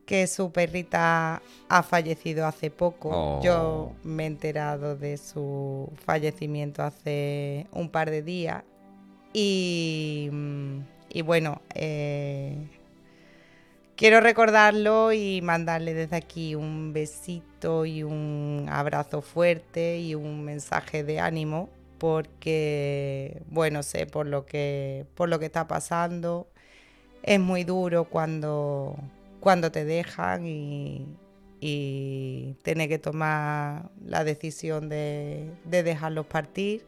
que 0.10 0.26
su 0.26 0.52
perrita 0.52 1.40
ha 1.68 1.84
fallecido 1.84 2.48
hace 2.48 2.72
poco. 2.72 3.10
Oh. 3.14 3.42
Yo 3.44 3.92
me 4.04 4.24
he 4.24 4.26
enterado 4.26 4.96
de 4.96 5.18
su 5.18 5.88
fallecimiento 6.04 6.82
hace 6.82 7.68
un 7.72 7.90
par 7.90 8.10
de 8.10 8.24
días. 8.24 8.64
Y, 9.34 10.30
mm, 10.32 10.80
y 11.10 11.22
bueno, 11.22 11.62
eh, 11.76 12.58
quiero 13.96 14.20
recordarlo 14.20 15.14
y 15.14 15.42
mandarle 15.44 15.94
desde 15.94 16.16
aquí 16.16 16.56
un 16.56 16.92
besito 16.92 17.86
y 17.86 18.02
un 18.02 18.66
abrazo 18.68 19.22
fuerte 19.22 20.00
y 20.00 20.16
un 20.16 20.44
mensaje 20.44 21.04
de 21.04 21.20
ánimo 21.20 21.70
porque 22.00 23.44
bueno 23.48 23.84
sé 23.84 24.08
por 24.08 24.26
lo 24.26 24.46
que 24.46 25.06
por 25.16 25.30
lo 25.30 25.38
que 25.38 25.48
está 25.48 25.68
pasando 25.68 26.48
es 27.22 27.40
muy 27.42 27.66
duro 27.66 28.06
cuando 28.06 28.96
cuando 29.40 29.72
te 29.72 29.86
dejan 29.86 30.46
y, 30.46 31.08
y 31.60 32.56
tiene 32.64 32.88
que 32.88 33.00
tomar 33.00 33.92
la 34.06 34.24
decisión 34.24 34.90
de, 34.90 35.52
de 35.66 35.84
dejarlos 35.84 36.26
partir. 36.26 36.86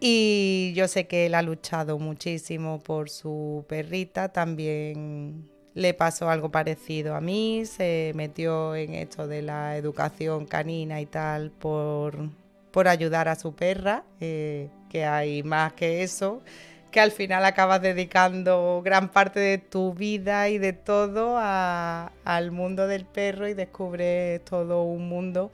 Y 0.00 0.72
yo 0.74 0.88
sé 0.88 1.06
que 1.06 1.26
él 1.26 1.34
ha 1.34 1.42
luchado 1.42 1.98
muchísimo 1.98 2.78
por 2.80 3.10
su 3.10 3.66
perrita, 3.68 4.30
también 4.30 5.50
le 5.74 5.94
pasó 5.94 6.30
algo 6.30 6.50
parecido 6.50 7.14
a 7.14 7.20
mí, 7.20 7.64
se 7.66 8.12
metió 8.14 8.74
en 8.74 8.94
esto 8.94 9.28
de 9.28 9.42
la 9.42 9.76
educación 9.76 10.46
canina 10.46 11.00
y 11.00 11.06
tal 11.06 11.50
por, 11.50 12.30
por 12.70 12.88
ayudar 12.88 13.28
a 13.28 13.36
su 13.36 13.54
perra, 13.54 14.04
eh, 14.20 14.68
que 14.88 15.04
hay 15.04 15.42
más 15.42 15.74
que 15.74 16.02
eso, 16.02 16.42
que 16.90 17.00
al 17.00 17.12
final 17.12 17.44
acabas 17.44 17.80
dedicando 17.82 18.82
gran 18.84 19.10
parte 19.10 19.40
de 19.40 19.58
tu 19.58 19.94
vida 19.94 20.48
y 20.48 20.58
de 20.58 20.72
todo 20.72 21.38
al 21.38 22.50
mundo 22.50 22.86
del 22.86 23.04
perro 23.04 23.48
y 23.48 23.54
descubres 23.54 24.44
todo 24.44 24.82
un 24.82 25.08
mundo 25.08 25.50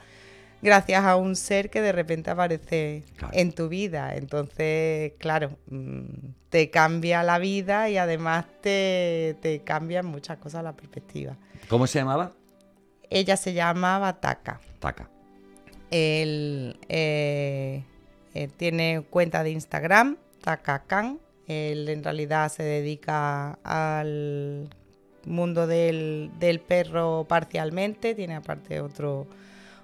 gracias 0.62 1.04
a 1.04 1.16
un 1.16 1.36
ser 1.36 1.70
que 1.70 1.80
de 1.80 1.92
repente 1.92 2.30
aparece 2.30 3.04
en 3.32 3.52
tu 3.52 3.68
vida. 3.68 4.16
Entonces, 4.16 5.12
claro, 5.18 5.56
mm, 5.68 6.04
te 6.50 6.70
cambia 6.70 7.22
la 7.22 7.38
vida 7.38 7.88
y 7.88 7.98
además 7.98 8.46
te, 8.62 9.36
te 9.40 9.60
cambian 9.60 10.06
muchas 10.06 10.38
cosas 10.38 10.64
la 10.64 10.72
perspectiva. 10.72 11.36
¿Cómo 11.68 11.86
se 11.86 11.98
llamaba? 11.98 12.32
Ella 13.10 13.36
se 13.36 13.52
llamaba 13.52 14.20
Taka. 14.20 14.60
Taka. 14.80 15.08
Él, 15.90 16.78
eh, 16.88 17.84
eh, 18.34 18.48
tiene 18.56 19.04
cuenta 19.08 19.42
de 19.42 19.50
Instagram, 19.50 20.16
Takakan. 20.42 21.20
Él 21.46 21.88
en 21.88 22.02
realidad 22.02 22.50
se 22.50 22.62
dedica 22.62 23.58
al 23.62 24.68
mundo 25.24 25.66
del, 25.66 26.30
perro 26.66 27.26
parcialmente, 27.28 28.14
tiene 28.14 28.36
aparte 28.36 28.80
otro 28.80 29.26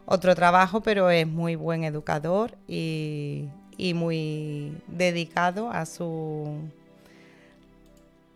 otro 0.04 0.34
trabajo, 0.34 0.80
pero 0.80 1.10
es 1.10 1.26
muy 1.26 1.54
buen 1.54 1.84
educador 1.84 2.56
y, 2.66 3.48
muy 3.94 4.76
dedicado 4.86 5.70
a 5.70 5.86
su 5.86 6.70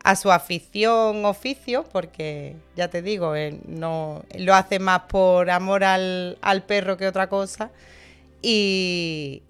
a 0.02 0.14
su 0.16 0.30
afición 0.30 1.24
oficio, 1.24 1.84
porque 1.92 2.56
ya 2.76 2.88
te 2.88 3.02
digo, 3.02 3.34
él 3.34 3.60
no 3.66 4.22
lo 4.38 4.54
hace 4.54 4.78
más 4.78 5.02
por 5.02 5.50
amor 5.50 5.82
al, 5.82 6.38
perro 6.66 6.96
que 6.96 7.08
otra 7.08 7.28
cosa. 7.28 7.70
Y 8.42 9.42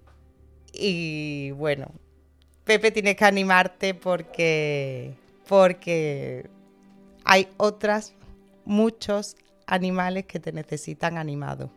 bueno, 1.51 1.91
Pepe 2.67 2.91
tienes 2.91 3.15
que 3.15 3.25
animarte 3.25 3.93
porque, 3.93 5.13
porque 5.47 6.47
hay 7.23 7.47
otras, 7.57 8.13
muchos 8.65 9.37
animales 9.65 10.25
que 10.25 10.39
te 10.39 10.51
necesitan 10.51 11.17
animado. 11.17 11.71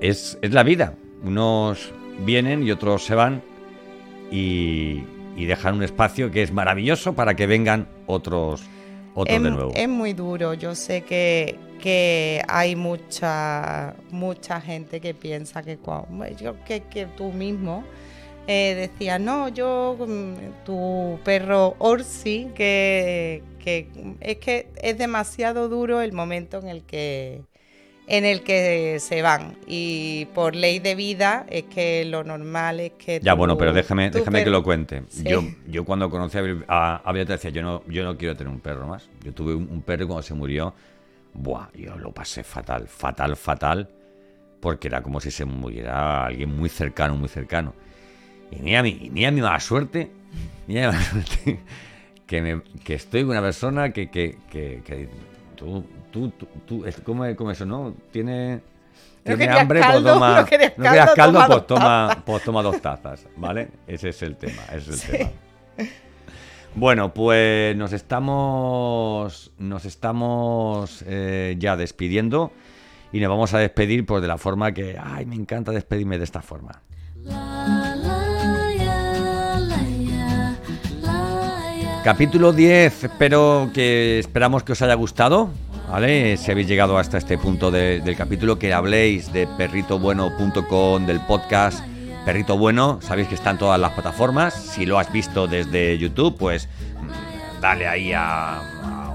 es, 0.00 0.38
la 0.42 0.62
vida. 0.62 0.94
Unos 1.22 1.92
vienen 2.24 2.62
y 2.62 2.70
otros 2.70 3.04
se 3.04 3.14
van 3.14 3.42
y, 4.30 5.02
dejan 5.36 5.76
un 5.76 5.82
espacio 5.82 6.30
que 6.30 6.42
es 6.42 6.52
maravilloso 6.52 7.14
para 7.14 7.34
que 7.34 7.46
vengan 7.46 7.88
otros, 8.06 8.62
otros 9.14 9.42
de 9.42 9.50
nuevo. 9.50 9.72
Es 9.74 9.88
muy 9.88 10.12
duro. 10.12 10.54
Yo 10.54 10.74
sé 10.74 11.02
que, 11.02 11.58
que 11.80 12.42
hay 12.48 12.76
mucha, 12.76 13.94
mucha 14.10 14.60
gente 14.60 15.00
que 15.00 15.14
piensa 15.14 15.62
que, 15.62 15.78
que, 16.66 16.82
que 16.82 17.06
tú 17.06 17.32
mismo 17.32 17.84
eh, 18.46 18.74
decía, 18.74 19.18
no, 19.18 19.48
yo, 19.48 19.96
mm, 19.98 20.64
tu 20.64 21.18
perro 21.24 21.76
Orsi, 21.78 22.48
que, 22.54 23.42
que 23.58 23.88
es 24.20 24.38
que 24.38 24.68
es 24.82 24.98
demasiado 24.98 25.68
duro 25.68 26.00
el 26.00 26.12
momento 26.12 26.58
en 26.58 26.68
el 26.68 26.82
que 26.82 27.42
en 28.10 28.24
el 28.24 28.42
que 28.42 28.98
se 28.98 29.22
van. 29.22 29.56
Y 29.68 30.26
por 30.34 30.56
ley 30.56 30.80
de 30.80 30.96
vida 30.96 31.46
es 31.48 31.64
que 31.64 32.04
lo 32.04 32.24
normal 32.24 32.80
es 32.80 32.92
que... 32.98 33.20
Ya, 33.22 33.34
bueno, 33.34 33.56
pero 33.56 33.72
déjame, 33.72 34.10
déjame 34.10 34.42
que 34.42 34.50
lo 34.50 34.64
cuente. 34.64 35.04
Yo, 35.22 35.44
yo 35.68 35.84
cuando 35.84 36.10
conocí 36.10 36.36
a, 36.66 37.08
a 37.08 37.12
decía, 37.12 37.50
yo 37.50 37.62
no, 37.62 37.84
yo 37.86 38.02
no 38.02 38.18
quiero 38.18 38.36
tener 38.36 38.52
un 38.52 38.58
perro 38.58 38.88
más. 38.88 39.08
Yo 39.22 39.32
tuve 39.32 39.54
un, 39.54 39.80
perro 39.82 40.04
y 40.04 40.06
cuando 40.08 40.22
se 40.22 40.34
murió, 40.34 40.74
buah, 41.34 41.68
yo 41.72 41.96
lo 41.98 42.10
pasé 42.10 42.42
fatal, 42.42 42.88
fatal, 42.88 43.36
fatal, 43.36 43.88
porque 44.58 44.88
era 44.88 45.02
como 45.02 45.20
si 45.20 45.30
se 45.30 45.44
muriera 45.44 46.26
alguien 46.26 46.54
muy 46.54 46.68
cercano, 46.68 47.14
muy 47.14 47.28
cercano. 47.28 47.74
Y 48.50 48.56
ni 48.56 48.74
a 48.74 48.82
mí, 48.82 49.08
ni 49.12 49.24
a 49.24 49.30
mi 49.30 49.40
mala 49.40 49.60
suerte, 49.60 50.10
ni 50.66 50.78
a 50.78 50.88
mi 50.90 50.96
mala 50.96 51.04
suerte, 51.04 51.60
que, 52.26 52.42
me, 52.42 52.62
que 52.82 52.94
estoy 52.94 53.20
con 53.20 53.30
una 53.30 53.42
persona 53.42 53.92
que, 53.92 54.10
que, 54.10 54.36
que, 54.50 54.82
que 54.84 55.08
tú 55.54 55.86
tú, 56.10 56.30
tú, 56.30 56.46
tú 56.66 56.84
¿cómo, 57.04 57.24
es, 57.24 57.36
eso, 57.52 57.66
no? 57.66 57.94
Tiene, 58.10 58.60
tiene 59.24 59.48
hambre, 59.48 59.80
pues 59.82 60.04
toma, 60.04 60.40
no 60.40 60.46
querías 60.46 61.14
caldo, 61.14 61.42
pues, 61.46 61.66
toma, 61.66 62.22
pues 62.24 62.44
toma 62.44 62.62
dos 62.62 62.80
tazas, 62.80 63.26
¿vale? 63.36 63.68
Ese 63.86 64.10
es 64.10 64.22
el 64.22 64.36
tema, 64.36 64.62
ese 64.72 64.92
es 64.92 65.08
el 65.08 65.18
tema. 65.18 65.30
Bueno, 66.74 67.12
pues 67.12 67.76
nos 67.76 67.92
estamos, 67.92 69.50
nos 69.58 69.84
estamos 69.84 71.02
eh, 71.06 71.56
ya 71.58 71.76
despidiendo 71.76 72.52
y 73.12 73.18
nos 73.18 73.28
vamos 73.28 73.52
a 73.54 73.58
despedir 73.58 74.06
pues 74.06 74.22
de 74.22 74.28
la 74.28 74.38
forma 74.38 74.72
que, 74.72 74.96
ay, 75.02 75.26
me 75.26 75.34
encanta 75.34 75.72
despedirme 75.72 76.16
de 76.16 76.24
esta 76.24 76.42
forma. 76.42 76.80
Capítulo 82.04 82.52
10, 82.52 83.04
espero 83.04 83.70
que 83.74 84.20
esperamos 84.20 84.62
que 84.62 84.72
os 84.72 84.80
haya 84.80 84.94
gustado. 84.94 85.50
¿Vale? 85.90 86.36
Si 86.36 86.50
habéis 86.52 86.68
llegado 86.68 86.98
hasta 86.98 87.18
este 87.18 87.36
punto 87.36 87.72
del 87.72 88.16
capítulo, 88.16 88.60
que 88.60 88.72
habléis 88.72 89.32
de 89.32 89.48
perritobueno.com, 89.48 91.04
del 91.04 91.20
podcast 91.26 91.84
Perrito 92.24 92.56
Bueno, 92.56 93.00
sabéis 93.02 93.26
que 93.26 93.34
está 93.34 93.50
en 93.50 93.58
todas 93.58 93.80
las 93.80 93.90
plataformas. 93.92 94.54
Si 94.54 94.86
lo 94.86 95.00
has 95.00 95.12
visto 95.12 95.48
desde 95.48 95.98
YouTube, 95.98 96.36
pues 96.38 96.68
mm, 96.68 97.60
dale 97.60 97.88
ahí 97.88 98.12
a, 98.14 98.62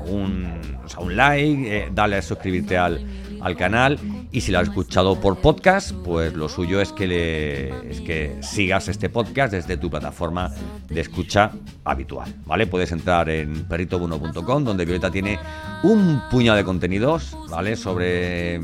un, 0.07 0.61
un 0.99 1.15
like, 1.15 1.77
eh, 1.77 1.89
dale 1.93 2.17
a 2.17 2.21
suscribirte 2.21 2.77
al, 2.77 2.99
al 3.39 3.55
canal 3.55 3.97
y 4.35 4.41
si 4.41 4.51
lo 4.51 4.59
has 4.59 4.67
escuchado 4.67 5.17
por 5.21 5.37
podcast, 5.37 5.93
pues 5.93 6.33
lo 6.33 6.49
suyo 6.49 6.81
es 6.81 6.91
que, 6.91 7.07
le, 7.07 7.89
es 7.89 8.01
que 8.01 8.35
sigas 8.41 8.89
este 8.89 9.09
podcast 9.09 9.53
desde 9.53 9.77
tu 9.77 9.89
plataforma 9.89 10.51
de 10.89 10.99
escucha 10.99 11.51
habitual, 11.85 12.35
¿vale? 12.45 12.67
Puedes 12.67 12.91
entrar 12.91 13.29
en 13.29 13.63
perritobuno.com 13.63 14.65
donde 14.65 14.83
Violeta 14.83 15.09
tiene 15.09 15.39
un 15.83 16.21
puñado 16.29 16.57
de 16.57 16.65
contenidos, 16.65 17.37
¿vale? 17.49 17.77
Sobre, 17.77 18.59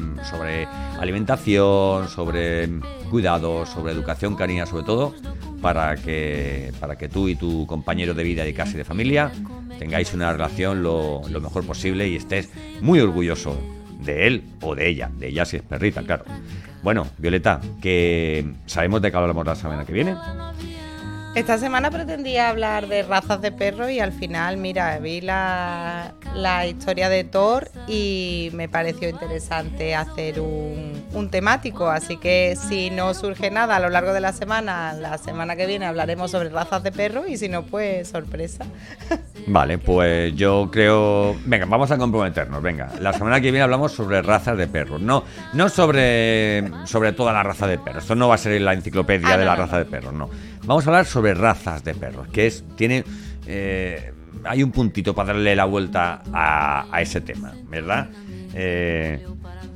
alimentación, 0.99 2.09
sobre 2.09 2.67
cuidados, 3.09 3.69
sobre 3.69 3.93
educación 3.93 4.35
canina 4.35 4.65
sobre 4.65 4.83
todo, 4.83 5.15
para 5.61 5.95
que, 5.95 6.73
para 6.81 6.97
que 6.97 7.07
tú 7.07 7.29
y 7.29 7.35
tu 7.35 7.65
compañero 7.65 8.13
de 8.13 8.23
vida 8.23 8.45
y 8.45 8.53
casa 8.53 8.73
y 8.73 8.77
de 8.79 8.83
familia 8.83 9.31
tengáis 9.79 10.13
una 10.13 10.33
relación 10.33 10.83
lo, 10.83 11.21
lo 11.29 11.39
mejor 11.39 11.65
posible 11.65 12.09
y 12.09 12.17
estés 12.17 12.49
muy 12.81 12.99
orgulloso 12.99 13.55
de 14.01 14.27
él 14.27 14.43
o 14.61 14.75
de 14.75 14.87
ella, 14.87 15.09
de 15.17 15.29
ella 15.29 15.45
si 15.45 15.57
es 15.57 15.63
perrita, 15.63 16.03
claro. 16.03 16.25
Bueno, 16.83 17.07
Violeta, 17.17 17.61
que 17.81 18.45
sabemos 18.65 19.01
de 19.01 19.11
qué 19.11 19.17
hablamos 19.17 19.45
la 19.45 19.55
semana 19.55 19.85
que 19.85 19.93
viene. 19.93 20.15
Esta 21.33 21.57
semana 21.57 21.89
pretendía 21.89 22.49
hablar 22.49 22.89
de 22.89 23.03
razas 23.03 23.41
de 23.41 23.53
perros 23.53 23.89
y 23.89 24.01
al 24.01 24.11
final, 24.11 24.57
mira, 24.57 24.99
vi 24.99 25.21
la, 25.21 26.13
historia 26.67 27.07
de 27.07 27.23
Thor 27.23 27.69
y 27.87 28.49
me 28.51 28.67
pareció 28.67 29.07
interesante 29.07 29.95
hacer 29.95 30.41
un, 30.41 31.01
un, 31.13 31.29
temático. 31.29 31.89
Así 31.89 32.17
que 32.17 32.57
si 32.57 32.89
no 32.89 33.13
surge 33.13 33.49
nada 33.49 33.77
a 33.77 33.79
lo 33.79 33.89
largo 33.89 34.11
de 34.11 34.19
la 34.19 34.33
semana, 34.33 34.91
la 34.91 35.17
semana 35.17 35.55
que 35.55 35.67
viene 35.67 35.85
hablaremos 35.85 36.31
sobre 36.31 36.49
razas 36.49 36.83
de 36.83 36.91
perros 36.91 37.23
y 37.29 37.37
si 37.37 37.47
no, 37.47 37.63
pues 37.63 38.09
sorpresa. 38.09 38.65
Vale, 39.47 39.77
pues 39.77 40.35
yo 40.35 40.69
creo. 40.69 41.37
Venga, 41.45 41.65
vamos 41.65 41.91
a 41.91 41.97
comprometernos. 41.97 42.61
Venga, 42.61 42.89
la 42.99 43.13
semana 43.13 43.39
que 43.39 43.51
viene 43.51 43.61
hablamos 43.61 43.93
sobre 43.93 44.21
razas 44.21 44.57
de 44.57 44.67
perros. 44.67 45.01
No, 45.01 45.23
no 45.53 45.69
sobre, 45.69 46.69
sobre 46.85 47.13
toda 47.13 47.31
la 47.31 47.41
raza 47.41 47.67
de 47.67 47.77
perros. 47.77 48.03
Esto 48.03 48.15
no 48.15 48.27
va 48.27 48.35
a 48.35 48.37
ser 48.37 48.59
la 48.61 48.73
enciclopedia 48.73 49.33
ah, 49.33 49.37
de 49.37 49.45
la 49.45 49.55
raza 49.55 49.77
de 49.77 49.85
perros, 49.85 50.13
no. 50.13 50.29
Vamos 50.65 50.85
a 50.85 50.89
hablar 50.89 51.05
sobre 51.05 51.33
razas 51.33 51.83
de 51.83 51.93
perros, 51.93 52.27
que 52.29 52.47
es. 52.47 52.63
Tiene. 52.75 53.03
Eh, 53.45 54.13
hay 54.43 54.63
un 54.63 54.71
puntito 54.71 55.13
para 55.13 55.33
darle 55.33 55.55
la 55.55 55.65
vuelta 55.65 56.23
a, 56.33 57.01
ese 57.01 57.21
tema, 57.21 57.53
¿verdad? 57.69 58.09
Eh, 58.53 59.25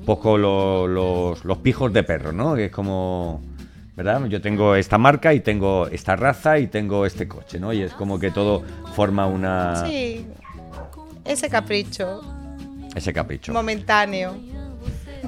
poco 0.05 0.37
los, 0.37 1.43
los 1.43 1.57
pijos 1.59 1.91
de 1.93 2.03
perros, 2.03 2.33
¿no? 2.33 2.55
Que 2.55 2.65
es 2.65 2.71
como 2.71 3.41
¿verdad? 3.95 4.25
Yo 4.25 4.41
tengo 4.41 4.75
esta 4.75 4.97
marca 4.97 5.33
y 5.33 5.39
tengo 5.39 5.87
esta 5.87 6.15
raza 6.15 6.59
y 6.59 6.67
tengo 6.67 7.05
este 7.05 7.27
coche, 7.27 7.59
¿no? 7.59 7.71
Y 7.71 7.81
es 7.81 7.93
como 7.93 8.19
que 8.19 8.31
todo 8.31 8.63
forma 8.93 9.25
una... 9.25 9.85
Sí, 9.85 10.25
ese 11.23 11.49
capricho. 11.49 12.21
Ese 12.93 13.13
capricho. 13.13 13.53
Momentáneo. 13.53 14.35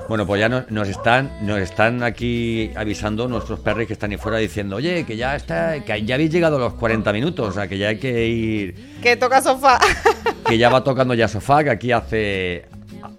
Bueno, 0.08 0.26
pues 0.26 0.40
ya 0.40 0.50
nos, 0.50 0.70
nos 0.72 0.88
están 0.88 1.32
nos 1.42 1.60
están 1.60 2.04
aquí 2.04 2.72
avisando 2.76 3.28
nuestros 3.28 3.60
perros 3.60 3.88
que 3.88 3.94
están 3.94 4.12
ahí 4.12 4.18
fuera 4.18 4.38
diciendo, 4.38 4.78
oye, 4.78 5.06
que 5.06 5.18
ya 5.18 5.36
está, 5.36 5.80
que 5.84 6.04
ya 6.04 6.16
habéis 6.16 6.32
llegado 6.32 6.58
a 6.58 6.60
los 6.60 6.74
40 6.74 7.12
minutos, 7.14 7.50
o 7.50 7.52
sea, 7.52 7.68
que 7.68 7.78
ya 7.78 7.90
hay 7.90 7.98
que 7.98 8.28
ir, 8.28 8.76
Que 9.02 9.18
toca 9.18 9.42
sofá. 9.42 9.80
que 10.48 10.58
ya 10.58 10.70
va 10.70 10.84
tocando 10.84 11.14
ya 11.14 11.28
sofá, 11.28 11.64
que 11.64 11.70
aquí 11.70 11.92
hace, 11.92 12.66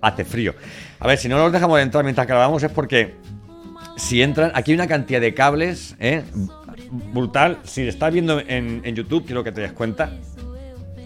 hace 0.01 0.25
frío. 0.25 0.55
A 1.01 1.07
ver, 1.07 1.19
si 1.19 1.29
no 1.29 1.39
nos 1.39 1.53
dejamos 1.53 1.77
de 1.77 1.83
entrar 1.83 2.05
mientras 2.05 2.27
grabamos 2.27 2.63
es 2.63 2.71
porque 2.73 3.15
si 3.97 4.23
entran, 4.23 4.53
aquí 4.55 4.73
hay 4.73 4.77
una 4.77 4.87
cantidad 4.87 5.21
de 5.21 5.35
cables, 5.35 5.97
¿eh? 5.99 6.23
Brutal. 7.13 7.59
Si 7.65 7.87
estás 7.87 8.13
viendo 8.13 8.41
en, 8.41 8.81
en 8.85 8.95
YouTube, 8.95 9.27
quiero 9.27 9.45
que 9.45 9.53
te 9.53 9.61
des 9.61 9.73
cuenta 9.73 10.13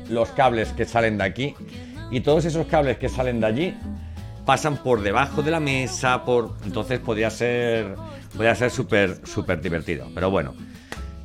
los 0.08 0.28
cables 0.30 0.72
que 0.72 0.84
salen 0.84 1.18
de 1.18 1.24
aquí 1.24 1.54
y 2.10 2.20
todos 2.20 2.44
esos 2.44 2.66
cables 2.66 2.98
que 2.98 3.08
salen 3.08 3.40
de 3.40 3.46
allí 3.46 3.74
pasan 4.44 4.76
por 4.78 5.02
debajo 5.02 5.42
de 5.42 5.50
la 5.50 5.60
mesa, 5.60 6.24
por 6.24 6.54
entonces 6.64 6.98
podría 7.00 7.30
ser 7.30 7.94
podría 8.34 8.54
ser 8.54 8.70
súper 8.70 9.20
súper 9.26 9.60
divertido. 9.60 10.08
Pero 10.14 10.30
bueno, 10.30 10.54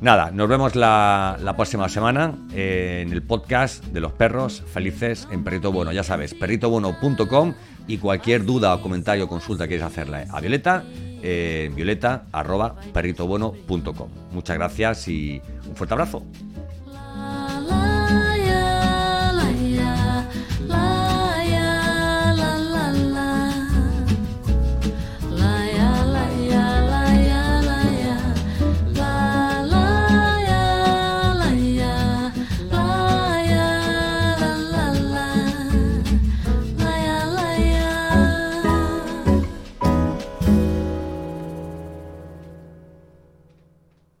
nada, 0.00 0.30
nos 0.30 0.48
vemos 0.48 0.74
la, 0.76 1.36
próxima 1.56 1.88
semana 1.88 2.34
eh, 2.54 3.02
en 3.06 3.12
el 3.12 3.22
podcast 3.22 3.84
de 3.86 4.00
los 4.00 4.12
perros 4.12 4.62
felices 4.72 5.28
en 5.30 5.44
Perrito 5.44 5.72
Bueno. 5.72 5.92
Ya 5.92 6.02
sabes, 6.02 6.34
perritobono.com 6.34 7.54
y 7.86 7.98
cualquier 7.98 8.44
duda 8.44 8.74
o 8.74 8.82
comentario 8.82 9.24
o 9.24 9.28
consulta 9.28 9.64
que 9.64 9.76
quieres 9.76 9.86
hacerle 9.86 10.26
a 10.30 10.40
Violeta, 10.40 10.84
eh, 11.22 11.70
violeta 11.74 12.24
arroba 12.32 12.76
perritobono.com. 12.92 14.08
Muchas 14.32 14.56
gracias 14.56 15.08
y 15.08 15.40
un 15.66 15.74
fuerte 15.74 15.94
abrazo. 15.94 16.22